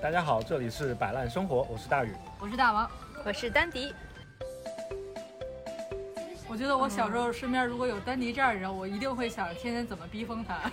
[0.00, 2.14] 大家好，这里是摆烂生活，我是大宇。
[2.38, 2.88] 我是大王，
[3.24, 3.92] 我是丹迪。
[6.46, 10.70] 我觉得我小时候身边如果有丹迪这样的人，我一定会想天天怎么逼疯他，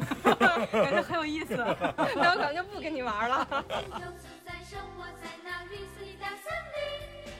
[0.71, 1.55] 感觉很有意思。
[2.15, 3.47] 那我可能就不跟你玩了。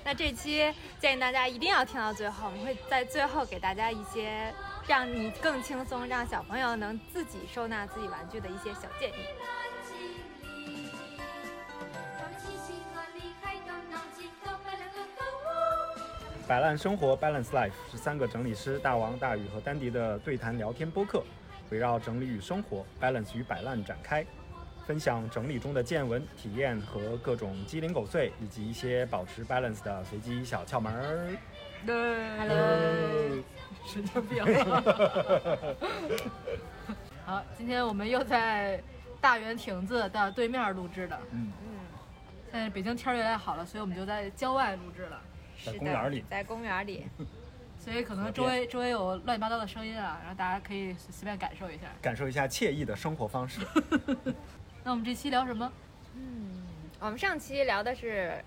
[0.04, 4.52] 那这期建议大家一定要听到最后，我们会在最后给大家一些
[4.88, 9.24] 让你更轻松、让小朋友能自己收纳自己玩具的一些小建议。
[16.48, 21.24] 摆烂生活 （Balance Life） 是三个整理师大王、大宇和丹迪的对谈聊天播客，
[21.71, 24.24] 围绕整理与生活、balance 与摆烂展开，
[24.86, 31.36] 分享整理中的见闻、体验和各种鸡零狗碎，以及一些保持 balance 的随机小窍门儿。
[31.84, 33.44] 对，Hello，
[33.88, 34.46] 神经病。
[37.26, 38.80] 好，今天我们又在
[39.20, 41.20] 大圆亭子的对面录制的。
[41.32, 41.70] 嗯嗯。
[42.52, 45.20] 现在北京天儿越来越好了，所以我们就在郊外录制了。
[45.64, 47.08] 在公园里，在公园里，
[47.78, 53.62] 所以可能周围周围有乱七八糟的声音啊，然后大家可以随便感受一下，感受一下惬意的生活方式。
[54.84, 55.72] 那我们这期聊什么？
[56.16, 56.64] 嗯，
[57.00, 58.44] 我们上期聊的是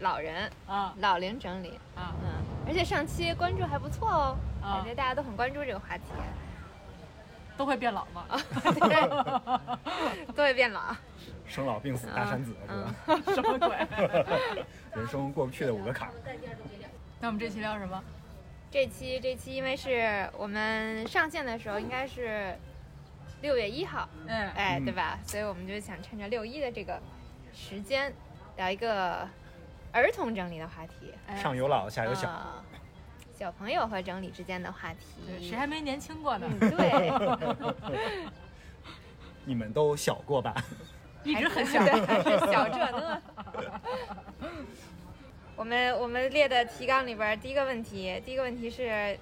[0.00, 2.30] 老人啊，老龄整理啊，嗯，
[2.66, 6.04] 而且上期关注还不错哦，感觉大家都很关注这个话题。
[7.56, 8.24] 都会变老吗？
[8.64, 10.96] 对， 都会变老。
[11.50, 12.94] 生老病死大山子是吧？
[13.34, 13.76] 什么鬼？
[14.94, 16.14] 人生过不去的五个坎儿。
[17.20, 18.02] 那我们这期聊什么？
[18.70, 22.56] 这期这期因为是我们上线的时候应该是
[23.42, 25.18] 六月一号，嗯，哎，对吧？
[25.26, 27.00] 所以我们就想趁着六一的这个
[27.52, 28.12] 时间
[28.56, 29.28] 聊一个
[29.92, 31.12] 儿童整理的话题。
[31.36, 32.30] 上有老下有小。
[33.36, 36.46] 小朋友和整理之间的话题，谁还没年轻过呢？
[36.60, 37.10] 对，
[39.46, 40.54] 你们都小过吧？
[41.24, 43.22] 一直很小， 还是小这呢。
[45.56, 49.18] 我们我们列的提纲里边，第一个问题，第一个问题是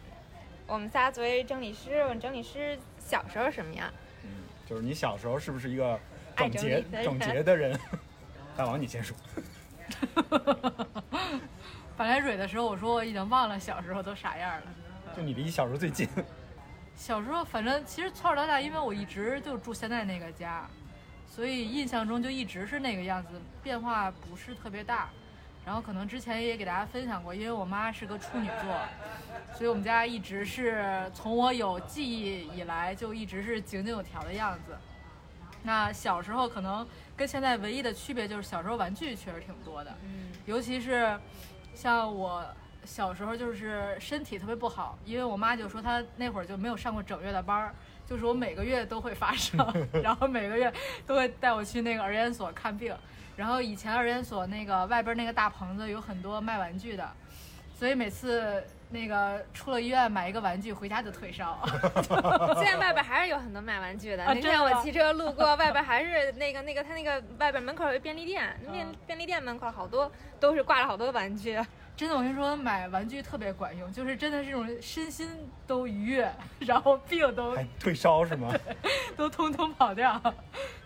[0.67, 3.91] 我们仨作为整理师，我们整理师小时候什么样？
[4.23, 4.31] 嗯，
[4.65, 5.99] 就是你小时候是不是一个
[6.37, 7.79] 整洁整洁的人？
[8.57, 9.17] 大王，你先说。
[11.97, 14.63] 本来蕊的时候，我说我已经忘了小时候都啥样了。
[15.17, 16.09] 就你离小时候最近。
[16.95, 20.69] 小时候，反正其实从小到大，因为我一直就住现在那个家，
[21.39, 23.29] 所以印象中就一直是那个样子，
[23.63, 25.09] 变化不是特别大。
[25.65, 28.77] 然后可能之前也给大家分享过，因为我妈是个处女座，
[29.57, 34.77] 所以我们家一直是从我有记忆以来就一直是井井有条的样子。
[35.63, 36.85] 那小时候可能
[37.17, 41.17] 跟现在唯一的区别就是小时候玩具确实挺多的，嗯，尤其是。
[41.73, 42.45] 像我
[42.85, 47.75] 小时候就是身体特别不好，因为我妈就说她那会儿就没有上过整月的班儿，
[48.09, 50.73] 就是我每个月都会发烧， 然后每个月
[51.07, 52.97] 都会带我去那个儿研所看病。
[53.37, 57.09] 然后以前儿研所那个外边那个大棚子有很多卖玩具的，
[57.79, 61.57] 所以每次那个出了医院买一个玩具回家就退烧。
[62.57, 64.25] 现在外边 还是有很多卖玩具的。
[64.25, 71.57] 那天我骑车路过外边，还是那个那个他那个外边门口有一便利店，便便利店门口好多都是挂了好多玩具。
[71.99, 75.29] 真的，我跟你说，买玩具特别管用，就是真的这种身心
[75.67, 78.55] 都愉悦，然后病都退烧是吗？
[79.17, 80.17] 都通通跑掉。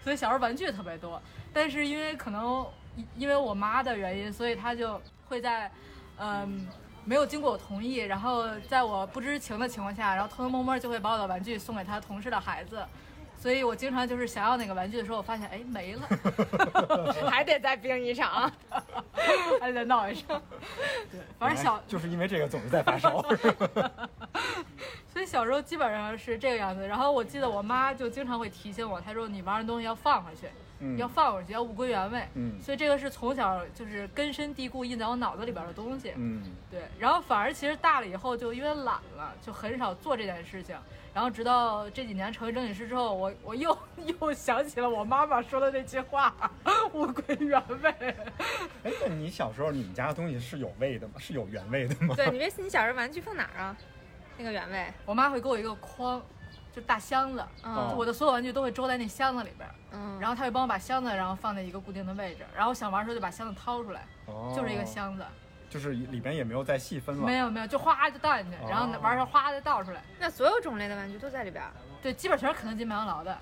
[0.02, 1.20] 所以小时候玩具特别多，
[1.52, 2.66] 但是因为可能
[3.14, 5.70] 因为我妈的原因，所以她就会在
[6.16, 6.66] 嗯
[7.04, 12.82] 没有经过我同意，然后在我不知情的情况下，然后偷偷摸摸就会把我的玩具送给她同事的孩子。
[13.42, 16.08] 所以我经常就是想要那个玩具的时候，我发现哎没了，
[17.28, 18.48] 还得再冰一场，
[19.60, 20.40] 还得再闹一场。
[21.10, 23.20] 对，反正小就是因为这个总是在发烧。
[25.12, 26.86] 所以小时候基本上是这个样子。
[26.86, 30.46] 然后我记得我妈就经常会提醒我，她说你玩的东西要放回去，
[30.96, 32.22] 要放回去，要物归原位。
[32.34, 32.62] 嗯。
[32.62, 36.12] 所以这个是从小就是根深蒂固印在我脑子里边的东西。
[36.14, 36.44] 嗯。
[36.70, 36.82] 对。
[36.96, 40.76] 然后反而其实大了以后就因为懒了，就很少做这件事情。
[41.14, 43.76] 然后直到这几年成为整理师之后，我我又
[44.20, 46.34] 又想起了我妈妈说的那句话，
[46.94, 47.90] 物归原位。
[48.82, 51.14] 哎，那你小时候你们家的东西是有味的吗？
[51.18, 52.14] 是有原味的吗？
[52.16, 53.76] 对，你别你小时候玩具放哪儿啊？
[54.38, 56.20] 那个原味，我妈会给我一个筐，
[56.74, 57.44] 就大箱子，
[57.94, 59.68] 我的所有玩具都会装在那箱子里边。
[59.90, 64.06] 嗯，然后她会帮我把箱子然后放在一个固定的位置，然后想玩的时候就把箱子掏出来，
[64.56, 65.22] 就是一个箱子。
[65.72, 70.02] 就是里边也没有再细分了，没有没有，就哗就倒进去，然后玩儿哗就倒出来。
[70.18, 71.64] 那所有种类的玩具都在里边？
[72.02, 73.38] 对，基本全是肯德基、麦当劳的，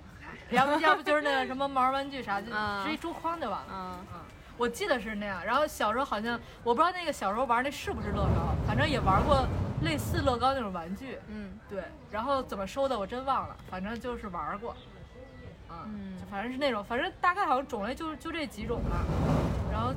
[0.51, 2.47] 要不要不就是那个什么毛玩具啥，就
[2.85, 3.67] 直接珠筐就完了。
[3.73, 4.21] 嗯嗯，
[4.57, 5.45] 我记得是那样。
[5.45, 9.45] 然后小时候好像我不知道那个小时候玩那是不是乐高，反正也玩过
[9.83, 11.19] 类似乐高那种玩具。
[11.27, 11.83] 嗯，对。
[12.13, 14.77] 然后怎么收的我真忘了，反正就是玩过。
[15.69, 19.05] 嗯，就反正是那种，反正大概好像种类就就这几种吧，
[19.73, 19.93] 然后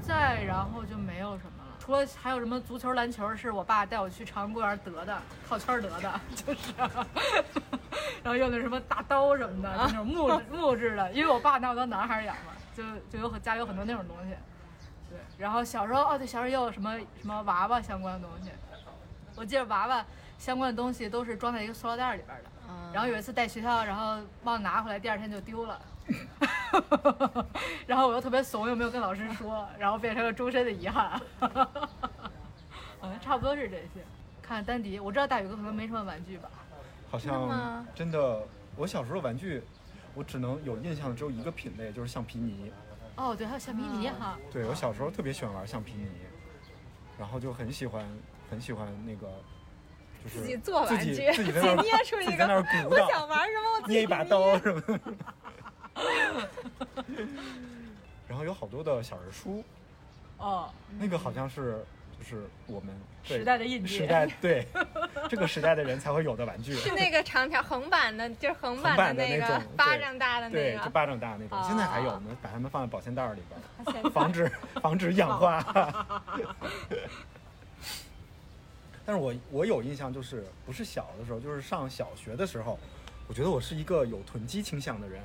[0.00, 1.55] 再然后就没有什么了，
[1.86, 6.72] 除了还有什么足球、篮球，是我爸带我去朝阳公园得的，套圈得的， 就是，
[8.24, 14.34] 然后用的什么大刀什么的，那种木 木质的，因为我爸拿我当男孩养嘛，就就有家里有很多那种东西，
[15.08, 18.50] 对，然后小时候哦对，小时候也有什么什么娃娃相关的东西，
[19.36, 20.04] 我记得娃娃
[20.38, 22.50] 相关的东西都是装在一个塑料袋里边的。
[22.92, 25.80] 然后有一次带学校，然后忘拿回来，第二天就丢了。
[27.86, 31.20] 然后我又特别怂，又没有跟老师说，然后变成了终身的遗憾。
[33.02, 34.04] 嗯，差不多是这些。
[34.42, 36.48] 看丹迪，我知道大宇哥可能没什么玩具吧？
[37.10, 38.42] 好像真的，
[38.76, 39.62] 我小时候玩具，
[40.14, 42.72] 我只能有印象的只有一个品类，就是橡皮泥。
[43.16, 44.38] 哦，对，还有橡皮泥哈。
[44.52, 46.08] 对，我小时候特别喜欢玩橡皮泥，
[47.18, 48.04] 然后就很喜欢
[48.50, 49.28] 很喜欢那个。
[50.28, 51.60] 自己做玩具，自己捏出一个。
[52.90, 54.98] 我想玩什么，捏一把刀什么的。
[58.28, 59.64] 然后有好多的小人书。
[60.38, 60.70] 哦。
[60.98, 61.84] 那个好像是，
[62.18, 62.94] 就是我们
[63.24, 63.98] 时代的印记。
[63.98, 64.66] 时代对，
[65.28, 66.74] 这个时代的人才会有的玩具。
[66.74, 70.58] 是那个长条横版的，就是横版的那个，巴掌大的那个。
[70.58, 71.62] 对，就巴掌大那种。
[71.66, 73.42] 现在还有，呢把它们放在保鲜袋里
[73.84, 74.50] 边， 防止
[74.82, 75.64] 防止氧化。
[79.08, 82.76] 但是我我有印象，就是不是小的时候，就是上小学的时候，
[83.28, 85.22] 我觉得我是一个有囤积倾向的人。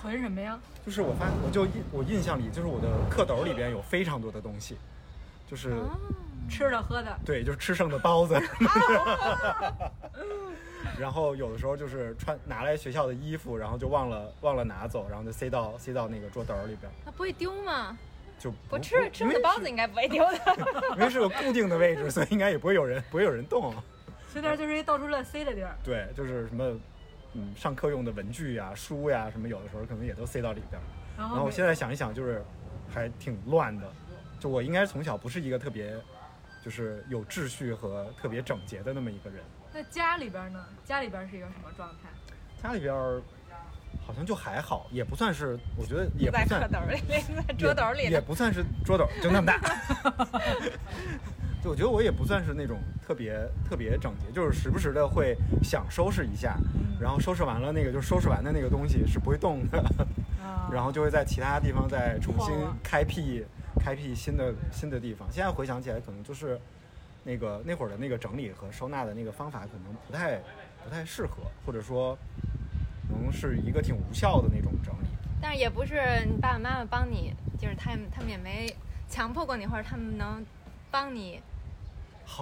[0.00, 0.58] 囤什么呀？
[0.84, 4.76] 就是我发，我就印我印象里，就是我的课斗里边有非常多的东西，
[5.50, 5.74] 就是
[6.48, 7.18] 吃的喝的。
[7.24, 8.40] 对，就是吃剩的包子。
[10.98, 16.90] 然后有的时候就是穿拿来学校的衣服，然后就忘了忘了拿走，然后就塞到塞到那个桌斗里边。
[17.04, 17.96] 它不会丢吗？
[18.38, 20.38] 就不吃吃的包子应该不会丢的，
[20.96, 23.74] 因为是个固定的位置，所以应该也不会有人不会有人动。
[24.32, 25.76] 所以那就是一到处乱塞的地儿。
[25.82, 26.78] 对，就是什么，
[27.34, 30.80] 嗯，上课用的文具呀、书呀，什么有的时候可能也都塞到里边。
[31.16, 32.42] 然后我现在想一想，就是
[32.88, 33.90] 还挺乱的。
[34.38, 35.96] 就我应该从小不是一个特别，
[36.64, 39.42] 就是有秩序和特别整洁的那么一个人。
[39.72, 40.64] 那家里边呢？
[40.84, 42.08] 家里边是一个什么状态？
[42.62, 42.94] 家里边。
[44.08, 46.48] 好像就还好，也不算是，我觉得也不算。
[46.48, 47.02] 在里，
[47.46, 48.04] 在桌斗里。
[48.04, 49.60] 也不算是桌斗，就那么大。
[51.62, 53.38] 就我觉得我也不算是那种特别
[53.68, 56.56] 特别整洁，就是时不时的会想收拾一下，
[56.98, 59.84] 然后收拾完了那个就收拾完的那个东西是不会动的，
[60.72, 63.44] 然后就会在其他地方再重新开辟
[63.78, 65.28] 开辟新的新的地方。
[65.30, 66.58] 现在回想起来，可能就是
[67.24, 70.38] 那个那会儿的那个整理和收纳的那个方法可能不太
[70.82, 72.16] 不太适合，或者说。
[73.08, 75.06] 能是一个挺无效的那种整理，
[75.40, 78.74] 但是也不是你爸爸妈妈帮你，就是他们他们也没
[79.08, 80.44] 强迫过你，或者他们能
[80.90, 81.40] 帮你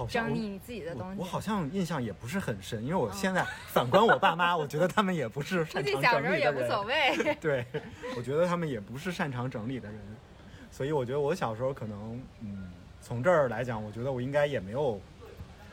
[0.09, 1.19] 整理你自己的东西。
[1.19, 6.39] 我好像印象也不是很深，因为我现在反观我爸妈，我觉得他们也不是擅长整理的人。
[6.39, 7.35] 也无所谓。
[7.39, 7.65] 对，
[8.17, 9.99] 我觉得他们也不是擅长整理的人，
[10.71, 12.69] 所以我觉得我小时候可能，嗯，
[13.01, 14.99] 从这儿来讲，我觉得我应该也没有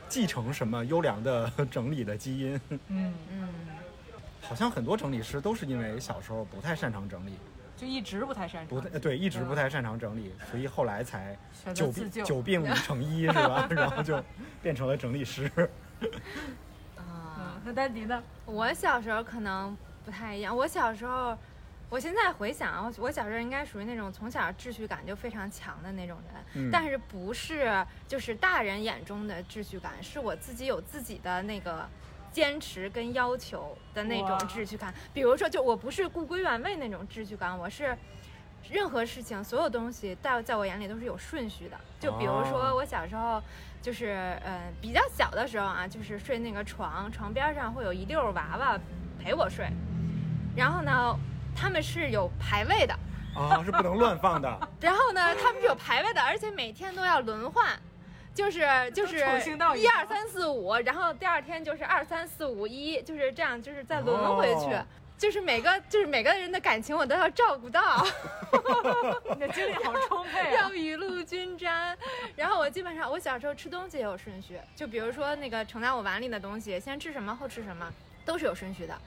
[0.09, 2.61] 继承什么优良的 整理的基因。
[2.89, 3.49] 嗯嗯。
[4.49, 7.33] 好像很多整理师都是因为小时候不太擅长整理，
[7.77, 8.81] 就一直不太擅长。
[8.81, 11.37] 不对，一直不太擅长整理，所以后来才
[11.75, 13.67] 久病久病成医 是吧？
[13.73, 14.23] 然后就
[14.63, 15.51] 变成了整理师。
[16.97, 18.23] 啊，那丹迪呢？
[18.45, 20.55] 我小时候可能不太一样。
[20.55, 21.37] 我小时候，
[21.89, 26.19] 我现在回想，我我小时候应该属于那种从小秩序感就非常强的那种
[26.55, 31.89] 人，但是不是就是大人眼中的秩序感，是我自己有自己的那个。
[32.35, 37.97] 坚持跟要求的那种秩序感，比如说，就我不是故归原位那种秩序感，我是
[38.69, 41.77] 任何事情、所有东西在在我眼里都是有顺序的。
[42.01, 43.41] 就比如说，我小时候
[43.81, 48.77] 就是嗯比较小的时候啊，就是睡那个床，床边上会有一溜娃娃
[49.23, 49.71] 陪我睡，
[50.57, 51.17] 然后呢，
[51.55, 52.93] 他们是有排位的
[53.37, 54.49] 啊，是不能乱放的。
[54.83, 57.79] 然后呢，他们是有排位的，而且每天都要轮换。
[58.35, 58.61] 就是
[58.93, 59.19] 就是
[59.77, 64.77] 一二三四五，然后第二天就是二三四五一，就是这样，就是再轮回去，
[65.17, 68.05] 就是每个就是每个人的感情我都要照顾到，
[69.35, 71.97] 你的精力好充沛， 要雨露均沾。
[72.35, 77.89] 然后我基本上我小时候吃东西也有顺序，就比如说那个盛在我碗里的东西，先吃什么后吃什么，
[78.25, 78.99] 都是有顺序的。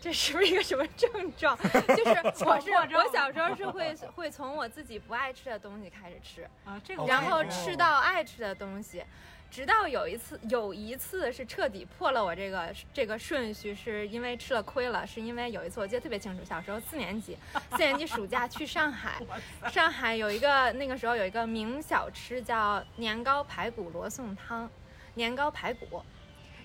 [0.00, 1.56] 这是不是一个什么症状？
[1.96, 9.02] 就是我是我小时候是 会会从我自己不爱吃的东西开始吃啊，这个然后吃到爱吃的东西，
[9.50, 17.36] 直到有一次有一次是彻底破了我这个这个顺序，是因为吃了亏了，是因为有一次我记得特别清楚，小时候四年级
[17.72, 19.20] 四年级暑假去上海，
[19.68, 24.70] 上海有一个那个时候有一个名小吃叫年糕排骨罗宋汤，
[25.14, 26.02] 年糕排骨。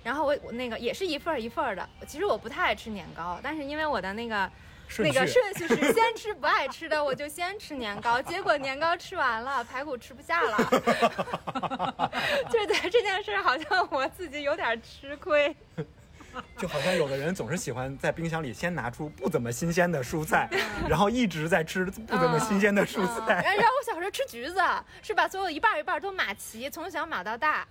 [0.03, 4.51] 然后我我那个也是一份儿一份儿的，其实我不太爱吃年糕，但是因为我的那个
[4.99, 10.57] 那个顺序是先吃不爱吃的，我就先吃年糕，结果年糕吃完了，排骨吃不下了。
[12.51, 15.55] 就是在这件事，好像我自己有点吃亏。
[16.57, 20.49] 就好像有的人总是喜欢在冰箱里先拿出不怎么新鲜的蔬菜，
[20.89, 23.43] 然后一直在吃不怎么新鲜的蔬菜。
[23.43, 24.59] 然后我小时候吃橘子，
[25.03, 27.67] 是把所有一半一半都码齐，从小码到大，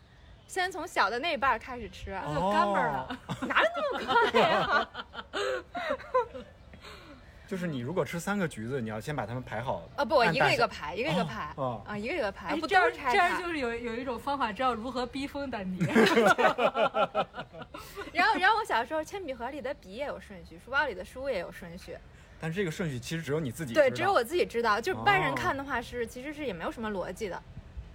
[0.46, 3.18] 先从小的那一半开始吃，就干巴了，
[3.48, 4.88] 哪有那么快呀？
[7.48, 9.82] 就是你如果吃三个橘子，你要先把它们排好。
[9.96, 11.52] 啊不，我一个一个排，一个一个排。
[11.56, 12.56] 哦啊，一个一个排。
[12.56, 15.78] 不这样这样就是有有一种方法，知道如何逼疯丹尼。
[18.12, 21.94] 然后然后我小时候铅笔盒里的笔也有顺序，书包里的书也有顺序。
[22.40, 24.80] 但是这个顺序其实只有你自己对，只有我自己知道。
[24.80, 27.42] 就是外人看的话是其实是也没有什么逻辑的。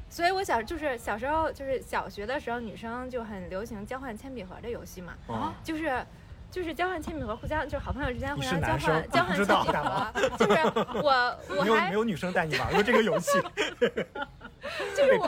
[0.10, 5.14] 所以我小就是小时候就是小学的时候，女生就很流行交换铅笔盒的游戏嘛。
[5.28, 5.54] 啊。
[5.64, 6.06] 就是。
[6.50, 10.14] 就是交换铅笔盒，互相就是好朋友之间互相交换交换铅笔盒。
[10.38, 10.62] 就是
[11.04, 13.40] 我 我还没有女生带你玩过这个游戏，
[14.96, 15.28] 就是我。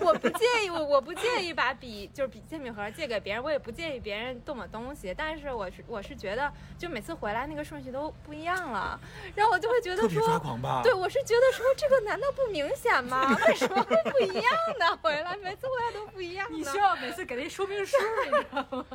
[0.00, 5.14] 我不介意，我我不介意把笔就是笔铅笔盒借给别人，我也不介意别人动我东西。
[5.16, 8.98] 但是我是我是觉得，就每次回来那个顺序都不一样了，
[9.34, 10.82] 然后我就会觉得说，抓狂吧？
[10.82, 13.36] 对，我是觉得说这个难道不明显吗？
[13.48, 14.44] 为什么会不一样
[14.78, 14.96] 呢？
[15.02, 16.46] 回来每次回来都不一样。
[16.50, 18.86] 你需要每次给那说明书，你知道吗？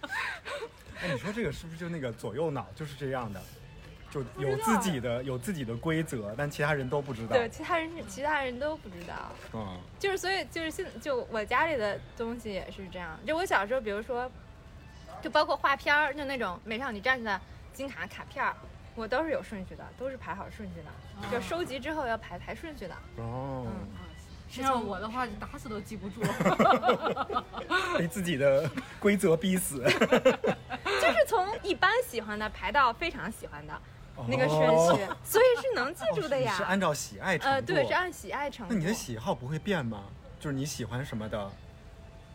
[1.02, 3.40] 哎，你说这个是不是就那个左右脑就是这样的，
[4.10, 7.36] 就有自己的有自己的规则，但其他人都不知道。
[7.36, 9.14] 对，其他人是其他人都不知道。
[9.54, 13.18] 嗯，就是所以就是现就我家里的东西也是这样。
[13.26, 14.30] 就我小时候，比如说，
[15.22, 17.40] 就包括画片儿，就那种美少女战士的
[17.72, 18.54] 金卡卡片儿，
[18.94, 22.94] 我都是有顺序的，都是排好顺序的，就收集之后要排排顺序的。
[23.16, 23.66] 哦。
[23.66, 24.09] 嗯。
[24.50, 26.20] 像我的话，你打死都记不住，
[27.96, 29.78] 被自己的规则逼死。
[31.00, 33.80] 就是从一般喜欢的排到非常喜欢的
[34.26, 34.60] 那个顺
[34.96, 36.52] 序，所以是能记住的呀。
[36.56, 37.54] 是按照喜爱程度。
[37.54, 38.74] 呃，对，是按喜爱程度。
[38.74, 40.04] 那你的喜好不会变吗？
[40.40, 41.50] 就是你喜欢什么的？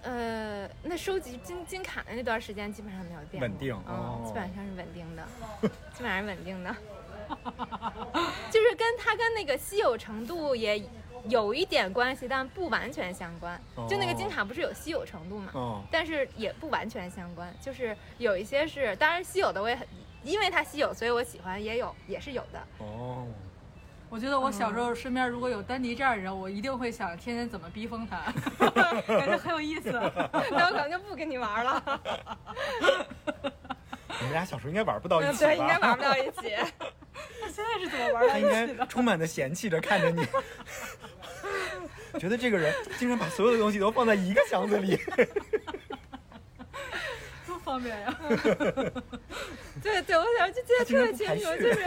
[0.04, 3.42] 呃，那收集金金卡的那段时间基本上没有变。
[3.42, 5.28] 稳定，嗯，基本上是稳定的，
[5.94, 6.76] 基本上是稳定的。
[8.52, 10.82] 就是跟它跟那个稀有程度也。
[11.30, 13.60] 有一点关系，但不完全相关。
[13.90, 15.82] 就那个金卡不是有稀有程度嘛？
[15.92, 17.54] 但是也不完全相关。
[17.62, 19.88] 就是有一些是，当然稀有的我也很，
[20.24, 22.60] 因为它稀有，所以我喜欢，也有也是有的。
[22.80, 23.28] 哦，
[24.10, 28.22] 我觉得我小时候身边如果有丹尼这样的人，我一定会想天天怎么逼疯他，
[29.08, 29.92] 感觉很有意思。
[29.92, 32.02] 那我可能就不跟你玩了。
[34.20, 36.56] 你们俩小时候应该玩不到一起对，应该玩不到一起。
[37.42, 38.28] 那现在是怎么玩？
[38.28, 40.26] 他应该 充满的嫌弃着看着你。
[42.20, 44.98] 觉得这个人竟然把所有的东西都放在一个箱子里，
[47.46, 48.20] 多方便呀！
[49.84, 51.84] 对对，我想就记得特别清楚，就是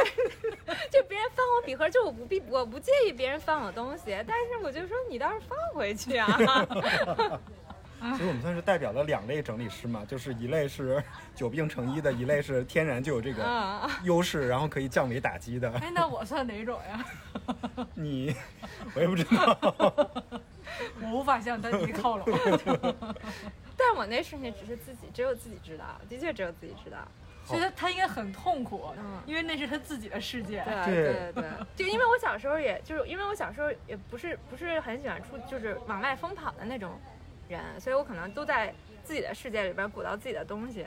[0.91, 6.29] 就别人翻我笔盒，就我不必我不介意别人翻我东西，但是我就说你倒是放回去啊。
[8.01, 11.03] 其实我们算是代表了两类整理师嘛， 就是一类是
[11.35, 15.71] 久病成医的，一类是天然就有这个优势，然后可以降维打击的。
[15.81, 17.05] 哎，那我算哪种呀？
[17.95, 18.35] 你，
[18.95, 19.59] 我也不知道，
[21.03, 22.27] 我无法向丹尼靠拢。
[23.77, 26.99] 但我那瞬间只是自己，只有自己知道，的确只有自己知道。
[27.45, 28.85] 所以他他应该很痛苦，
[29.25, 30.63] 因为那是他自己的世界。
[30.85, 37.01] 对对对，就因为我小时候，也就是因为我小时候也不是不是很喜欢出，就是往外疯跑的那种。
[37.49, 38.73] 人，所以我可能都在
[39.05, 40.87] 自己的世界里边鼓捣自己的东西，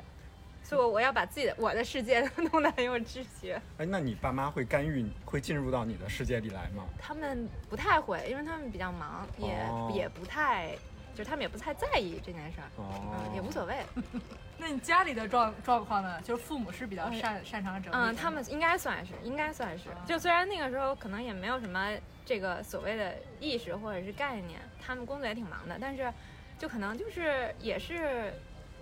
[0.64, 3.54] 所以我我要把自己的我的世界 弄得很有秩序。
[3.78, 6.86] 哎，那你爸妈会干预，会进入到你的世界里来吗？
[7.00, 10.70] 他们不太会，因为他们比较忙，也也不太，
[11.16, 13.76] 就是他们也不太在意这件事儿，嗯，也无所谓。
[14.60, 16.22] 那你家里的状状况呢？
[16.22, 19.90] 就是父母是比较擅擅长整理，嗯，他们应该算是，应该算是。
[20.06, 21.92] 就虽然那个时候可能也没有什么
[22.24, 26.14] 这个所谓的意识或者是概念，他们工作也挺忙的，但是。
[26.62, 28.32] 就可能就是也是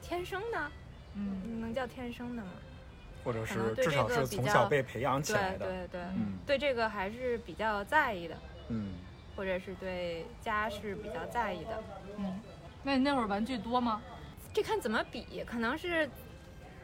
[0.01, 0.71] 天生的，
[1.15, 2.51] 嗯，能叫天生的吗？
[3.23, 8.89] 或者是至少是从小被培养起来的，对对对，嗯，对这个还是比较在意的，嗯，
[9.33, 11.81] 或者是对家是比较在意的，
[12.17, 12.37] 嗯。
[12.83, 14.01] 那你那会儿玩具多吗？
[14.53, 16.09] 这看怎么比，可能是。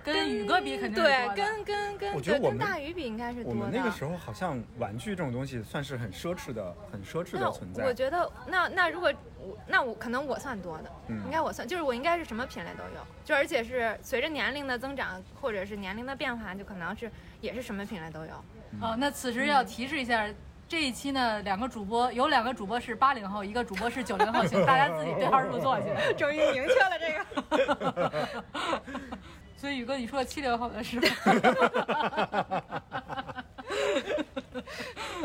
[0.06, 3.60] 跟宇哥比肯定对，跟跟跟我觉得我们大宇比应该是多的。
[3.60, 7.84] 我们那个时候好像玩具这种东西算是很奢侈的、很奢侈的存在。
[7.84, 18.34] 我觉得那那如果我那我可能我算多的，应该我算就是我应该是什么品类都有，就而且是随着年龄的增长或者是年龄的变化，就可能是也是什么品类都有。
[18.82, 20.28] 哦，那此时要提示一下，
[20.68, 25.88] 这一期呢两个主播有两个主播是八零后，一个主播是九零后，请大家自己对号入座去。
[26.16, 27.12] 终于明确了这
[27.58, 28.40] 个。
[29.58, 31.08] 所以宇哥，你说七零后的是吧？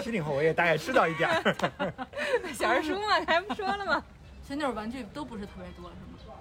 [0.02, 1.54] 七零后，我也大概知道一点儿。
[2.54, 4.02] 小人书嘛，还不说了吗？
[4.42, 5.96] 其实那会儿玩具都不是特别多，是
[6.26, 6.34] 吗？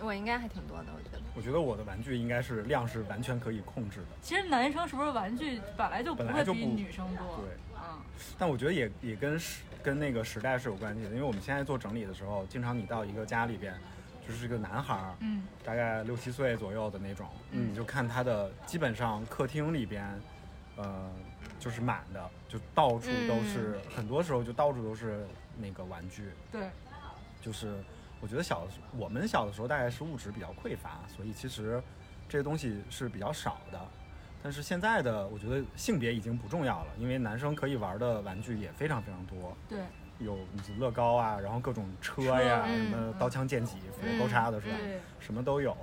[0.00, 1.18] 我应该还挺多的，我觉得。
[1.36, 4.06] 我觉得我的玩具应该是量是完全可以控制的。
[4.20, 7.36] 其实男生是不是玩具本来就不会比女生多？
[7.36, 7.44] 对，
[7.76, 8.00] 嗯。
[8.38, 13.72] 但我觉得也也跟时跟那个时代是有关系的，因为我们现在做整理的时候，经常你到一个家里边，
[14.26, 20.06] 就是个男孩儿，嗯，大概六七岁左右的那种，嗯，你就看他的基本上客厅里边，
[20.76, 21.10] 呃，
[21.58, 25.26] 就是满的，就到处都是，很多时候就到处都是
[25.58, 26.30] 那个玩具。
[26.50, 26.68] 对，
[27.40, 27.74] 就是。
[28.20, 28.66] 我觉得小
[28.96, 31.82] 我们小的时候大概是物质比较匮乏，所以其实
[32.26, 33.78] 这些东西是比较少的。
[34.42, 39.54] 但是现在的我觉得性别已经不重要了，因为男生可以玩的玩具也非常非常多。
[39.68, 39.80] 对，
[40.24, 40.38] 有
[40.78, 44.74] 乐高啊，然后各种车呀，什么刀枪剑戟、斧头钩叉的是吧？
[45.20, 45.76] 什么都有。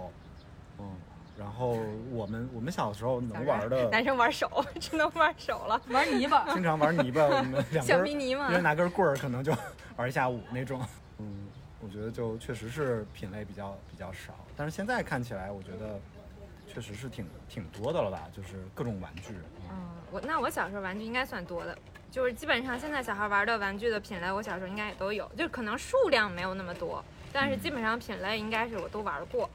[0.79, 0.89] 嗯，
[1.38, 1.77] 然后
[2.12, 9.53] 我们我们小时候能玩的，男生玩手，只能玩手了，玩泥巴， 经常玩泥巴，我们两小迷泥嘛，因为拿根棍儿可能就
[9.98, 10.81] 玩一下午那种。
[11.19, 11.48] 嗯。
[11.83, 16.00] 我觉得就确实是品类比较比较少，但是现在看起来，我觉得
[16.67, 19.33] 确实是挺挺多的了吧，就是各种玩具。
[19.67, 21.75] 嗯，我那我小时候玩具应该算多的，
[22.12, 29.50] 就是基本上现在小孩玩的玩具的品类，我小时候应该也都有，就可能数量没有那么多，但是基本上品类应该是我都玩过。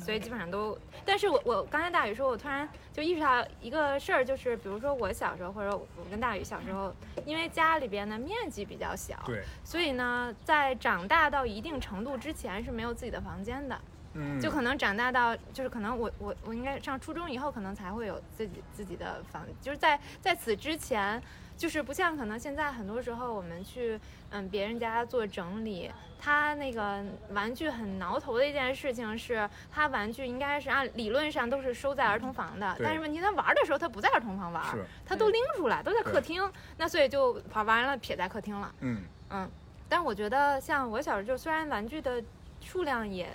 [0.00, 6.92] 所以基本上都，但是我我刚才大宇说，我突然就意识到一个事儿，就是比如说我小时候，或者我跟大宇小时候，
[7.24, 13.80] 因为家里边的面积比较小，对，所以呢，在长大到一定程度之前是没有自己的房间的，
[14.14, 21.22] 嗯，就可能长大到就是可能我我我应该上初中以后，可能才会有自己自己的房，就是在在此之前。
[21.58, 23.98] 就是不像可能现在很多时候我们去
[24.30, 34.64] 嗯别人家做整理，他那个玩具很挠头的一件事情是，他玩具应该是按理论上都是收在儿童房的，但是问题他玩的时候他不在儿童房玩，
[35.04, 38.72] 他都拎出来都在客厅，那所以就玩完了撇在客厅了。
[38.78, 39.50] 嗯嗯，
[39.88, 42.22] 但我觉得像我小时候就虽然玩具的
[42.60, 43.28] 数量也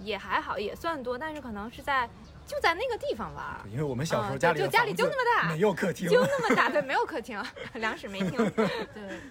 [0.00, 2.06] 也还好，也算多，但是可能是在。
[2.50, 7.40] 就在那个地方玩，因为我们小时候家里就家里就那么大，没有客厅，就那么大，对，没有客厅，
[7.74, 8.68] 两室没厅， 对，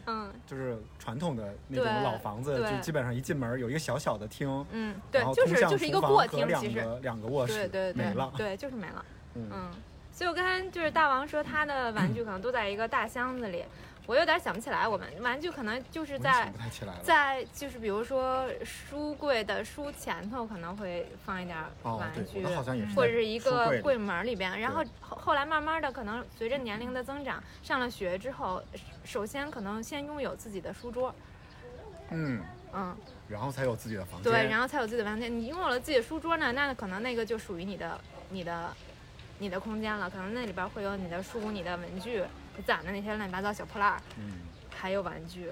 [0.06, 6.80] 嗯，就是传统的那种老房子，就基本上一进门有一个小小的厅，嗯，对，就是就是一个过厅，其实。
[7.02, 9.06] 两个卧室，对对对，没了，对，就是没了，
[9.36, 9.70] 嗯，
[10.14, 13.66] 所以我刚才就是大王说他的玩具可能都在一个大箱子里。
[14.10, 16.52] 我有点想不起来，我们玩具可能就是在
[17.04, 22.44] 在就是比如说书柜的书前头可能会放一点玩具，
[22.96, 24.60] 或者是一个柜门里边。
[24.60, 28.64] 然后后后来慢慢的可能随着年龄的增长，上了学之后，
[29.04, 31.14] 首先可能先拥有自己的书桌，
[32.10, 32.42] 嗯
[32.74, 34.32] 嗯，然后才有自己的房间。
[34.32, 35.32] 对，然后才有自己的房间。
[35.32, 38.76] 你拥有了自己的书桌呢，那可能那个就属于你的你的
[39.38, 42.24] 你的空间了，可能那里边会有你的书、你的文具。
[42.62, 44.34] 攒的那些乱七八糟小破烂儿，嗯，
[44.76, 45.50] 还有玩具。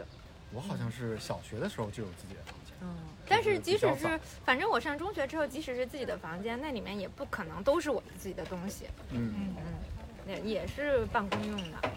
[0.53, 2.95] 我好像是小学的时候就有自己的房间，嗯，
[3.27, 11.91] 但是即使是，反正我上中学之后，即使是自己的房间，那里面也不可能都是我自己的东西，嗯嗯嗯，也也是办公用的，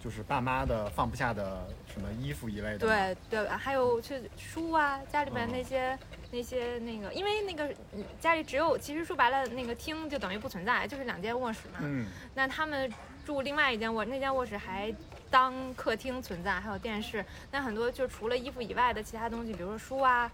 [0.00, 5.98] 就是爸妈的放不下的什么衣服一类的，对对，还有去书啊，家里边那些
[6.30, 7.74] 那些那个，因为那个
[8.20, 12.88] 家里只有，其实说白了，那个厅就等于不存在，就是两间卧室嘛，嗯，那他们。
[13.24, 14.92] 住另外一间卧，那间卧室还
[15.30, 17.24] 当客厅存在，还有电视。
[17.50, 20.30] 那很多就除了衣服以外的其他东西，比如说书啊，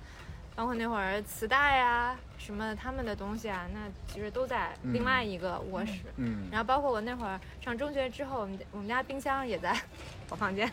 [0.56, 3.80] 包括那会儿磁带啊什么他们的东西啊，那
[4.12, 6.00] 其实都在另外一个卧室。
[6.16, 6.48] 嗯。
[6.50, 9.78] 然后包括我那会儿上中学之后，我们我们家冰箱也在
[10.30, 10.70] 我房间，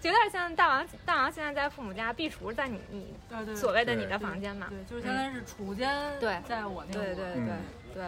[0.00, 4.68] 就有点像大王大王现在在父母家，壁橱在你你所谓的你的房间嘛。
[4.70, 6.18] 对，就是相当于是储间。
[6.20, 6.92] 对，在我那。
[6.92, 7.42] 对对对
[7.94, 8.04] 对。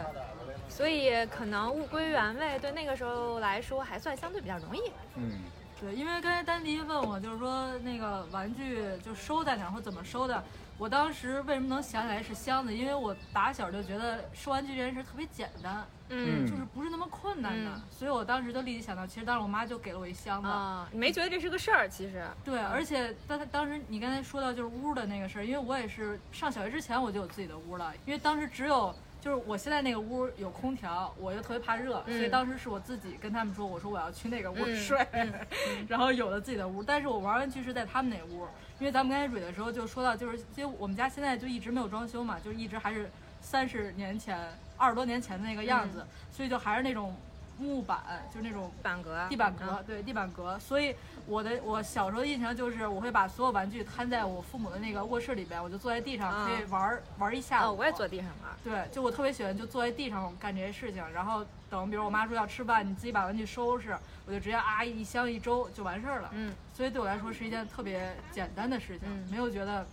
[0.68, 4.80] 所以可能物归原位，对那个时候来说还算相对比较容易。
[5.14, 5.32] 嗯，
[5.80, 10.42] 对，因为刚才丹迪问我，就是说那个玩具就收在哪或怎么收的。
[10.78, 12.74] 我当时为什么能想起来是箱子？
[12.74, 17.70] 因为我打小就觉得收玩具这件事特别简单，嗯，就是不是那么困难的。
[17.90, 20.48] 所以我当时就立即想到，其实当时我妈就给了我一箱子。
[20.48, 21.88] 啊，你没觉得这是个事儿？
[21.88, 22.22] 其实。
[22.44, 28.94] 对，而且当当时你刚才说到就是屋的那个事儿，因为我也是上小学之前我就有自己的屋了，因为当时只有。
[29.20, 35.04] 就是我现在那个屋有空调，我又特别怕热，所以当时是我自己跟他们说，我说我要去那个屋睡，
[35.88, 36.82] 然后有了自己的屋。
[36.82, 38.46] 但是我玩玩具是在他们那屋，
[38.78, 44.38] 因为咱们刚才蕊的时候就说到，就是因为我们家现在就一直没有装修嘛，就一直还是三十年前、
[44.76, 47.16] 二十多年前的那个样子，所以就还是那种
[47.58, 47.98] 木板，
[48.30, 50.58] 就是那种板格、地板格，对地板格。
[50.58, 50.94] 所以
[51.26, 57.64] 我的我小时候的印象就是，我会把所有玩具摊在我父母的那个卧室里边，我就坐在地上可以玩玩一下。
[57.64, 58.52] 哦，我也坐地上玩。
[58.62, 66.30] 对，就我特别喜欢就坐在地上干这些事情，然后等比如我妈说要吃饭，你自己把玩具收拾，我就直接啊一箱一周就完事儿了。
[66.32, 66.54] 嗯。
[66.72, 69.86] 所以对我来说是一件特别简单的事情，没有觉得。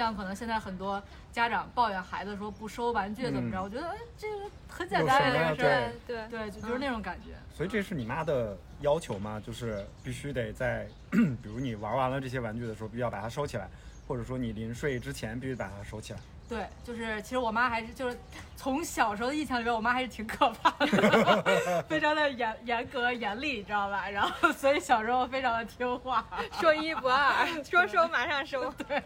[0.00, 7.34] 像可能现在很多家长抱怨孩子说不收玩具怎么着，我觉得哎这个很简单的这个事儿，对对，就就是那种感觉。
[7.54, 9.38] 所以这是你妈的要求吗？
[9.44, 13.68] 就是必须得在， 比如你玩完了这些玩具的时候，必须要把它收起来，
[14.08, 16.20] 或者说你临睡之前必须把它收起来。
[16.50, 18.18] 对，就是其实我妈还是就是
[18.56, 24.10] 从小时候的印象里面，我妈还是挺可怕的， 非常的严严格严厉，你知道吧？
[24.10, 26.26] 然后所以小时候非常的听话，
[26.60, 29.00] 说一不二， 说收马上收，对，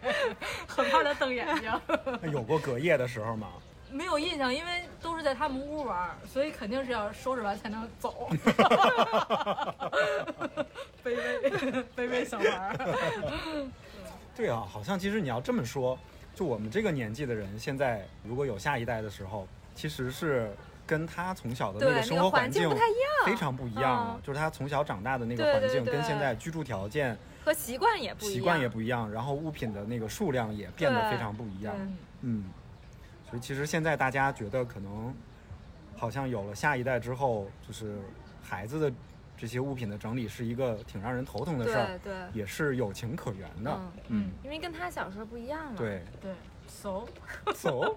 [0.66, 1.70] 很怕她瞪眼睛。
[2.33, 3.48] 有过隔夜的时候吗？
[3.90, 8.30] 没有印象，因为都是在他们屋玩，所以肯定是要收拾完才能走。
[11.04, 11.52] 卑微
[11.94, 12.74] 卑微小孩。
[14.35, 15.98] 对啊，好像其实你要这么说。
[16.35, 20.51] 就我们这个年纪的人，现在如果有下一代的时候，其实是
[20.87, 24.20] 跟他从小的那个生活环境不太一样非常不一样。
[24.23, 31.75] 就是他从小长大的那个环境，跟现在居住条件和习惯也不习惯也不一样，然后物品的那个数量也变得非常不一样。
[32.23, 32.44] 嗯，
[33.31, 35.14] 所以其实现在大家觉得可能
[35.97, 37.97] 好像有了下一代之后，就是
[38.42, 38.92] 孩子的。
[39.37, 46.33] 这些物品的整理是一个挺让人头疼的事儿，对，也是有情可原的，嗯，因为跟他小时候不一样了，对对
[46.68, 47.05] ，so
[47.55, 47.97] so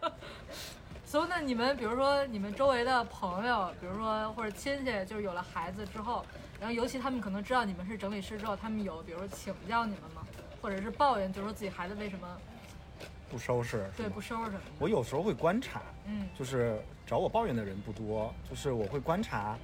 [1.06, 6.26] so，那你们比如说你们周围的朋友，比如说或者亲戚，就是有了孩子之后，
[6.60, 10.23] 然后尤其他们可能知道你们是整理师之后，他们有比如说请教你们吗？
[10.62, 12.28] 或者是抱怨，就说自己孩子为什么
[13.30, 13.88] 不收拾？
[13.95, 14.62] 对，不收拾什么。
[14.80, 19.56] 我有时候会观察，嗯，就是找我抱怨的人不多，就是我会观察，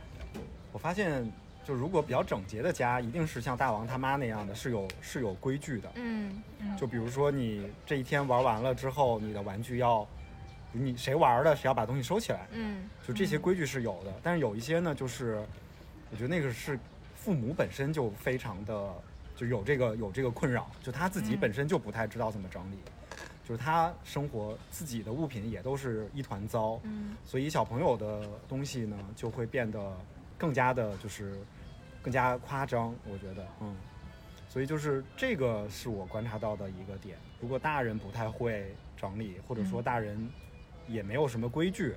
[0.72, 1.30] 我发现。
[1.66, 5.90] 就如果比较整洁的家，一定是像大王他妈那样的，是有是有规矩的。
[5.96, 6.44] 嗯，
[6.78, 10.06] 就比如说你这一天玩完了之后，你的玩具要，
[10.74, 12.48] 你谁玩的，谁要把东西收起来。
[12.52, 14.14] 嗯，就这些规矩是有的。
[14.22, 15.42] 但是有一些呢，就是
[16.12, 16.78] 我觉得那个是
[17.16, 18.94] 父母本身就非常的
[19.36, 22.78] 就有这个有这个困扰，就他自己本身就不太知道怎么整理，
[23.48, 26.78] 就是他生活自己的物品也都是一团糟。
[26.84, 29.80] 嗯，所以小朋友的东西呢，就会变得。
[30.36, 31.38] 更加的，就是
[32.04, 33.76] 更加夸张，我觉得，嗯，
[34.50, 37.18] 所以就是这个是我观察到的一个点。
[37.40, 40.30] 如果大人不太会整理，或者说大人
[40.88, 41.96] 也没有什么规矩，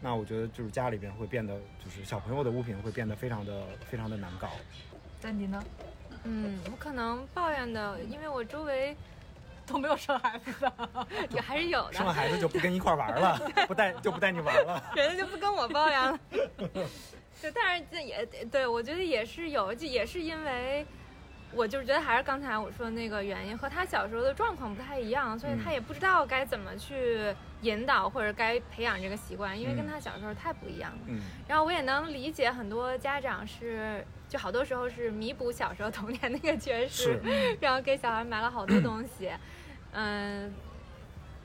[0.00, 4.50] 那我觉得就是家里边会变得，就是小朋友的物品会变得非常的非常的难搞。
[5.22, 5.62] 那你呢？
[6.24, 8.96] 嗯，我可能抱怨的，因为我周围
[9.64, 10.72] 都没有生孩子的，
[11.30, 11.92] 也还是有的。
[11.92, 16.18] 生了孩子就不跟一块玩了，不带就不带你玩了，人家就不跟我抱怨了。
[17.42, 20.86] 对，但是这也对我觉得也是有，就也是因为，
[21.52, 30.98] 我就是觉得还是刚才我说的那个原因，和他小时候的状况不太一样，所以他也不知道该怎么去引导或者该培养这个习惯，因为跟他小时候太不一样了。
[31.08, 31.20] 嗯。
[31.46, 37.20] 然后我也能理解很多家长是，就好多时候是弥补小时候童年那个缺失，
[37.60, 39.30] 然后给小孩买了好多东西，
[39.92, 40.52] 嗯，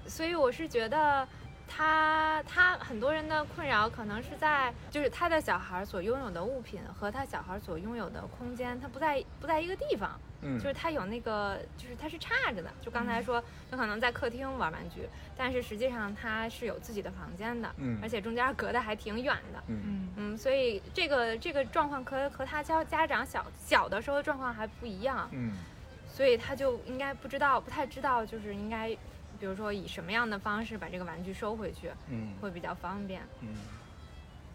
[0.08, 1.28] 所以我是觉得。
[1.74, 12.70] 他他很多人的困扰可能是在，就是他的小孩所拥有的物品和他小孩所拥有的空间，他不在不在一个地方，嗯，就是他有那个，就是他是差着的。
[12.82, 15.08] 就刚才说，他可能在客厅玩玩具，
[15.38, 25.54] 但是实际上他是有自己的房间的，嗯，而且中间隔得还挺远的，嗯嗯，所以这个这个状况和和他家家长小小的时候状况还不一样，嗯，
[26.06, 28.96] 所以他就应该不知道，不太知道，就是应该。
[29.42, 33.24] 比如说以什么样的方式把这个玩具收回去，嗯，会比较方便。
[33.40, 33.48] 嗯，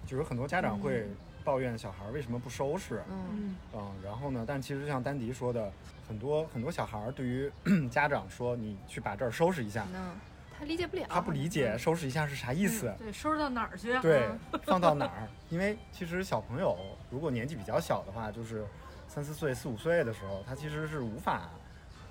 [0.07, 1.09] 就是很多家长会
[1.45, 3.57] 抱怨小孩为什么不收拾，嗯。
[3.75, 5.73] 嗯，然后呢，但其实像丹迪说的，
[6.07, 7.51] 很多很多小孩对于
[7.91, 10.15] 家长说你去把这儿收拾一下，嗯，
[10.57, 13.99] 他理解不了，他不理解收拾一下是啥意思，对，收拾到哪儿去？
[13.99, 14.29] 对，
[14.63, 15.29] 放到哪儿？
[15.51, 16.79] 因为其实小朋友
[17.11, 18.65] 如果年纪比较小的话，就是
[19.09, 21.51] 三四岁、四五岁的时候，他其实是无法。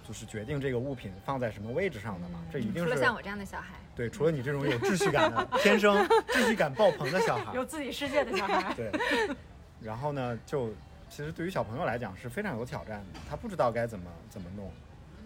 [0.07, 5.97] 就是决定这个物品放在什么位置上的嘛，这一定是除了像我这样的小孩，对，除了你这种有秩序感的、天生
[6.29, 8.91] 秩序感爆棚的小孩，有自己世界的小孩，对。
[9.81, 10.69] 然后呢，就
[11.09, 14.71] 其实对于小朋友来讲是非常有挑战的，他不知道该怎么怎么弄。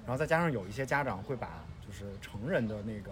[0.05, 3.11] 然后再加上有一些家长会把就是成人的那个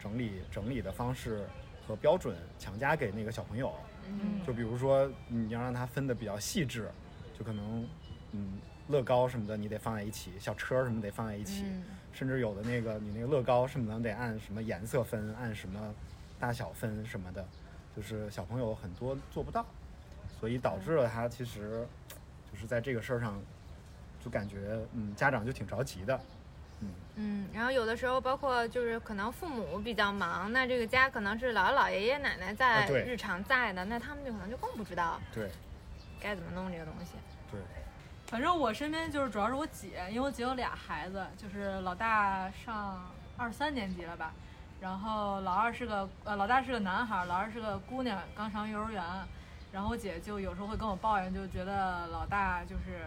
[0.00, 1.46] 整理整理的方式
[1.86, 3.72] 和标准强加给那个小朋友，
[4.08, 6.90] 嗯，就比如说你要让他分的比较细致，
[7.38, 7.88] 就可能
[8.32, 8.58] 嗯。
[8.88, 11.64] 乐高什么的，你得放在一起；小车什么得放在一起，
[12.12, 15.94] 甚至有的那个你那个乐高什么的得按什么颜色分，按什么
[16.38, 17.46] 大小分什么的，
[17.96, 19.64] 就是小朋友很多做不到，
[20.38, 21.86] 所以导致了他其实
[22.52, 23.40] 就是在这个事儿上
[24.22, 26.20] 就感觉嗯家长就挺着急的。
[26.80, 35.48] 嗯嗯，然后有的时候包括就是可能父母比较忙，那这个家可能是姥姥姥爷爷爷奶奶在日常在的，那他们就可能就更不知道对
[36.20, 37.12] 该怎么弄这个东西。
[37.50, 37.60] 对，
[38.26, 43.04] 反正我身边就是主要是我姐，因为我姐有俩孩子，就是老大上
[43.36, 44.32] 二三年级了吧，
[44.80, 49.02] 然后老二是个呃老大是个男孩，老二是个姑娘，刚上幼儿园，
[49.72, 53.04] 然后我姐就有时候会跟我抱怨，就觉得老大就是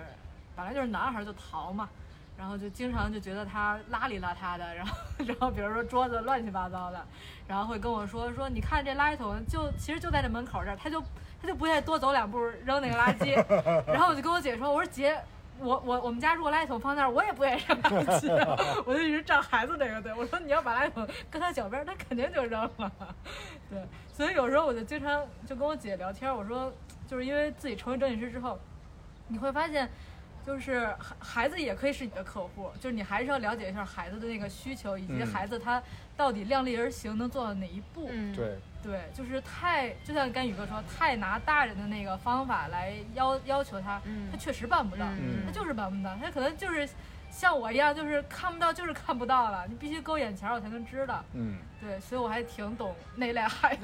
[0.56, 1.90] 本来就是男孩就淘嘛。
[2.38, 7.04] 然后就经常就觉得他邋里邋遢的，然后 然后比如说桌子乱七八糟的，
[7.48, 11.04] 然后会跟我说说你看这垃圾桶就其实就在这门口这儿，他就
[11.42, 13.36] 他就不愿意多走两步扔那个垃圾，
[13.88, 15.18] 然后我就跟我姐说，我说姐，
[15.60, 18.30] 我我我们家如果垃圾桶放那儿，我也不愿意扔垃圾，
[18.86, 22.92] 我就一直站孩子那个队，我说你要把垃圾桶搁他脚边，他肯定就扔了，
[23.70, 26.74] 对，所以有时候我就经常就跟我姐聊天，我说
[27.08, 28.60] 就是因为自己成为整理师之后，
[29.28, 29.90] 你会发现。
[30.46, 35.84] 就是孩孩子也可以是你的客户，就是你还是要了解一下孩子的那个需求，以及孩子他
[36.16, 38.08] 到底量力而行能做到哪一步。
[38.34, 45.06] 对对，就是太就像跟宇哥说，太拿大人的那个方法来要要求他，他确实办不到，
[45.46, 46.88] 他就是办不到，他可能就是
[47.30, 51.22] 像我一样，就是看不到就是看不到了，你必须勾眼前我才能知道。
[51.34, 53.84] 嗯，对，所以我还挺懂那类孩子。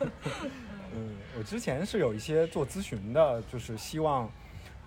[0.92, 4.28] 嗯，我之前是有一些做咨询的，就是希望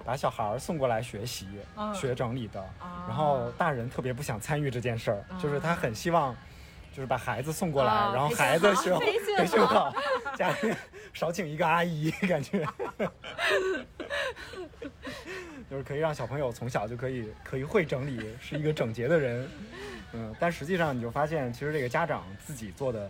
[0.03, 1.47] 把小孩送过来学习
[1.93, 2.61] 学整理的，
[3.07, 6.35] 然后大人特别不想参与这件事儿，就是他很希望
[6.91, 9.93] 就是把孩子送过来，然后孩子需要培训好，
[10.35, 10.73] 家里
[11.13, 12.65] 少请一个阿姨，感觉
[15.69, 19.49] 就是可以让小朋友从小就可以可以会整理，是一个整洁的人。
[20.13, 23.09] 嗯，但实际上你就发现，其实这个家长自己做的。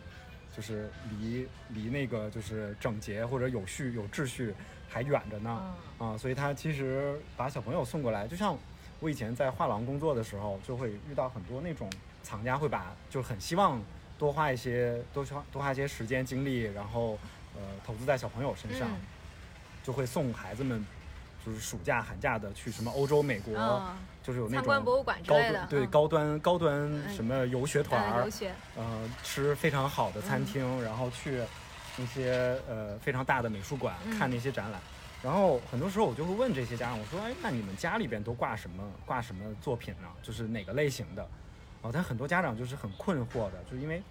[0.53, 4.53] 就是离离那个就是整洁或者有序有秩序
[4.89, 8.57] 还远着呢啊，所以他其实把小朋友送过来，就像
[8.99, 11.89] 我以前在画廊工作的时候，就会遇到很多那种
[12.23, 13.81] 藏家会把就很希望
[14.17, 17.17] 多花一些多花多花一些时间精力，然后
[17.55, 18.89] 呃投资在小朋友身上，
[19.83, 20.85] 就会送孩子们。
[21.43, 23.51] 就是暑假、寒假的去什么欧洲、美国，
[24.21, 27.99] 就是有那种参观博物馆之类的，对高端高端什么游学团，
[28.75, 31.41] 呃，吃非常好的餐厅，然后去
[31.97, 34.79] 那些呃非常大的美术馆看那些展览。
[35.23, 40.07] 然后很多时候我就会问这些家长，我说：“哎，那你们家里边都挂什么挂什么作品呢？
[40.21, 41.27] 就是哪个类型的？”
[41.81, 44.01] 哦，但很多家长就是很困惑的，就是因为